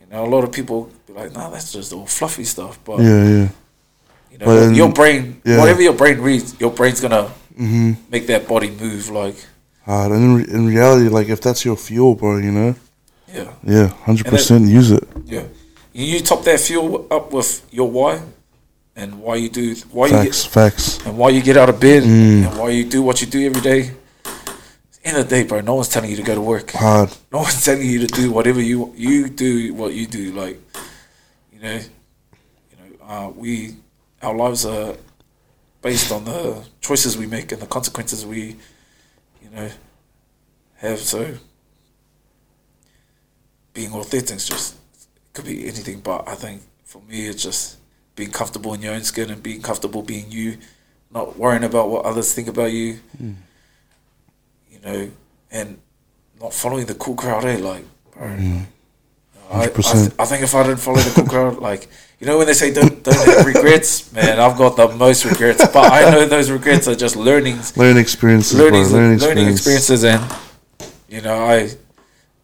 [0.00, 2.98] you know a lot of people be like nah that's just all fluffy stuff but
[3.00, 3.48] yeah, yeah.
[4.32, 5.58] you know But your brain yeah.
[5.58, 7.30] whatever your brain reads your brain's gonna
[7.60, 7.92] Mm-hmm.
[8.10, 9.36] make that body move like
[9.86, 12.74] Uh, and in, re- in reality, like if that's your fuel, bro, you know,
[13.34, 15.04] yeah yeah, hundred percent use it.
[15.26, 15.42] yeah
[15.92, 18.20] you, top that fuel up with your why
[18.96, 20.84] and why you do why you get, Facts, facts.
[21.06, 22.46] and why you get out of bed Mm.
[22.46, 23.90] and why you do what you do every day.
[25.02, 26.72] End of the day, bro, no one's telling you to go to work.
[26.72, 27.10] Hard.
[27.32, 30.32] No one's telling you to do whatever you you do what you do.
[30.32, 30.60] Like,
[31.52, 31.80] you know,
[32.70, 33.76] you know, uh, we
[34.22, 34.94] our lives are
[35.80, 38.56] based on the choices we make and the consequences we,
[39.42, 39.70] you know,
[40.76, 40.98] have.
[40.98, 41.34] So,
[43.72, 44.76] being authentic is just
[45.32, 47.78] could be anything, but I think for me, it's just
[48.16, 50.58] being comfortable in your own skin and being comfortable being you,
[51.10, 52.98] not worrying about what others think about you.
[54.82, 55.10] You know,
[55.50, 55.78] and
[56.40, 57.44] not following the cool crowd.
[57.44, 57.84] Eh, like,
[58.16, 58.26] bro.
[59.50, 60.14] I, I, 100%.
[60.18, 61.88] I think if I didn't follow the cool crowd, like
[62.20, 65.66] you know when they say don't don't have regrets, man, I've got the most regrets.
[65.66, 68.92] But I know those regrets are just learnings, Learning experiences, learning, bro.
[68.92, 69.90] Learning, learning experience.
[69.90, 71.70] experiences, and you know I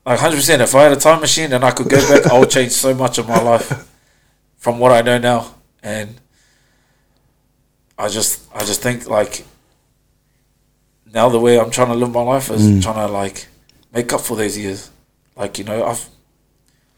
[0.05, 0.63] like hundred percent.
[0.63, 2.93] If I had a time machine and I could go back, I would change so
[2.93, 3.89] much of my life
[4.57, 6.21] from what I know now, and
[7.97, 9.45] I just I just think like
[11.17, 12.83] now the way I'm trying to live my life is Mm.
[12.87, 13.39] trying to like
[13.97, 14.81] make up for those years.
[15.41, 16.05] Like you know I've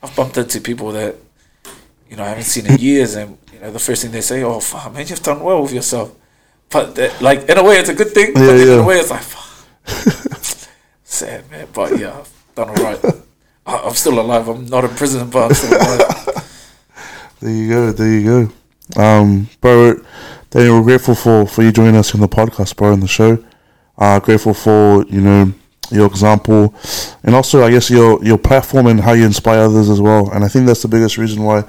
[0.03, 1.15] I've bumped into people that
[2.11, 4.39] you know I haven't seen in years, and you know the first thing they say,
[4.43, 6.09] "Oh, fuck, man, you've done well with yourself."
[6.75, 8.29] But that, like in a way, it's a good thing.
[8.35, 9.49] but Yeah, in a way, it's like fuck.
[11.05, 11.67] sad, man.
[11.73, 13.01] But yeah, I've done all right.
[13.67, 14.49] I, I'm still alive.
[14.49, 16.15] I'm not in prison, but I'm still alive.
[17.41, 17.93] There you go.
[17.93, 18.25] There you
[18.97, 19.01] go.
[19.01, 19.95] Um, bro,
[20.51, 23.39] Daniel, we're grateful for, for you joining us on the podcast, bro, in the show.
[23.99, 25.53] Uh, grateful for you know
[25.91, 26.73] your example,
[27.25, 30.31] and also I guess your your platform and how you inspire others as well.
[30.31, 31.65] And I think that's the biggest reason why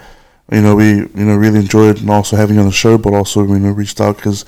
[0.51, 3.13] you know we you know really enjoyed and also having you on the show, but
[3.13, 4.45] also you know reached out because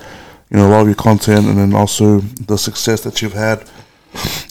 [0.52, 3.68] you know a lot of your content and then also the success that you've had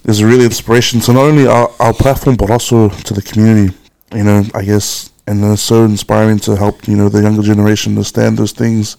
[0.05, 3.77] is really inspiration to not only our, our platform but also to the community.
[4.13, 7.93] You know, I guess, and it's so inspiring to help you know the younger generation
[7.93, 8.97] understand those things,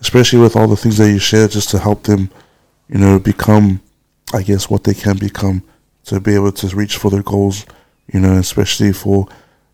[0.00, 2.30] especially with all the things that you share, just to help them,
[2.88, 3.80] you know, become,
[4.32, 5.62] I guess, what they can become
[6.04, 7.66] to be able to reach for their goals.
[8.12, 9.26] You know, especially for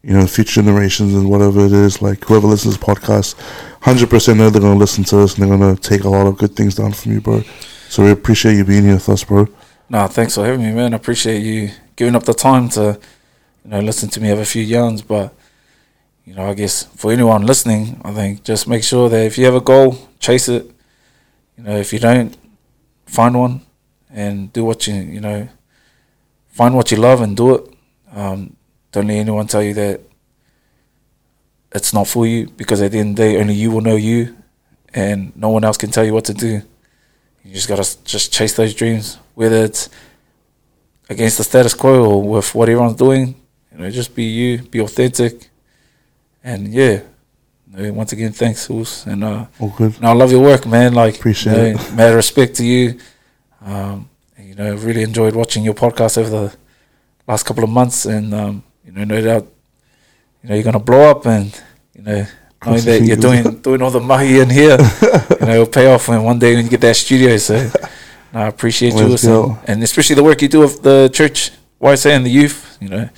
[0.02, 2.00] you know future generations and whatever it is.
[2.00, 3.38] Like whoever listens to this podcast,
[3.82, 6.38] hundred percent know they're gonna listen to us and they're gonna take a lot of
[6.38, 7.42] good things down from you, bro.
[7.88, 9.46] So we appreciate you being here with us, bro.
[9.90, 10.94] Nah, thanks for having me, man.
[10.94, 12.98] I appreciate you giving up the time to,
[13.62, 15.02] you know, listen to me have a few yarns.
[15.02, 15.34] But,
[16.24, 19.44] you know, I guess for anyone listening, I think just make sure that if you
[19.44, 20.70] have a goal, chase it.
[21.58, 22.34] You know, if you don't,
[23.12, 23.60] find one
[24.10, 25.46] and do what you, you know,
[26.48, 27.74] find what you love and do it.
[28.12, 28.56] Um,
[28.90, 30.00] don't let anyone tell you that
[31.74, 33.96] it's not for you because at the end of the day, only you will know
[33.96, 34.36] you
[34.94, 36.62] and no one else can tell you what to do.
[37.44, 39.90] You just gotta just chase those dreams, whether it's
[41.10, 43.34] against the status quo or with what everyone's doing.
[43.72, 45.50] You know, just be you, be authentic,
[46.42, 47.00] and yeah.
[47.74, 49.96] Once again, thanks, Us, and uh, All good.
[49.96, 50.92] and I love your work, man.
[50.92, 52.98] Like, Appreciate you know, Mad respect to you.
[53.64, 56.56] Um, and, you know, I really enjoyed watching your podcast over the
[57.26, 59.46] last couple of months, and um, you know, no doubt,
[60.42, 61.58] you know, you're gonna blow up, and
[61.94, 62.26] you know,
[62.66, 64.76] knowing that you're doing doing all the mahi in here,
[65.40, 67.38] you know, it'll pay off when one day when you get that studio.
[67.38, 67.70] So,
[68.34, 72.26] I appreciate you, and, and especially the work you do with the church, YSA, and
[72.26, 72.76] the youth.
[72.80, 73.08] You know,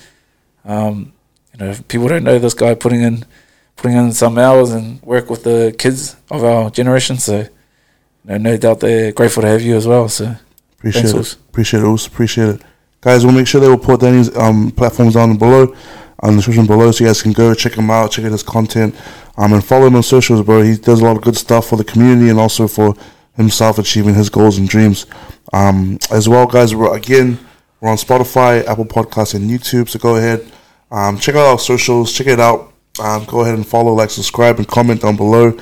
[0.63, 1.13] um,
[1.51, 3.25] you know, people don't know this guy putting in
[3.75, 7.17] putting in some hours and work with the kids of our generation.
[7.17, 7.49] So, you
[8.25, 10.09] know, no doubt they're grateful to have you as well.
[10.09, 10.35] So,
[10.85, 11.39] Appreciate Thanks, it.
[11.49, 12.05] Appreciate it, Oos.
[12.05, 12.61] Appreciate it.
[13.01, 15.75] Guys, we'll make sure they will put Danny's um, platforms down below,
[16.19, 18.43] on the description below, so you guys can go check him out, check out his
[18.43, 18.95] content,
[19.37, 20.61] um, and follow him on socials, bro.
[20.61, 22.93] He does a lot of good stuff for the community and also for
[23.35, 25.07] himself achieving his goals and dreams.
[25.53, 27.39] Um, as well, guys, we're, again,
[27.81, 30.45] we're on Spotify, Apple Podcasts, and YouTube, so go ahead,
[30.91, 32.73] um, check out our socials, check it out.
[32.99, 35.57] Um, go ahead and follow, like, subscribe, and comment down below.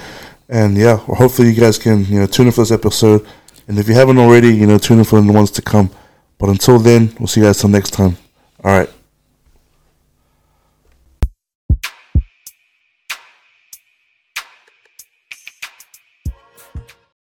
[0.49, 3.25] And yeah, well, hopefully you guys can you know tune in for this episode.
[3.67, 5.89] And if you haven't already, you know, tune in for the ones to come.
[6.37, 8.17] But until then, we'll see you guys till next time.
[8.63, 8.89] All right.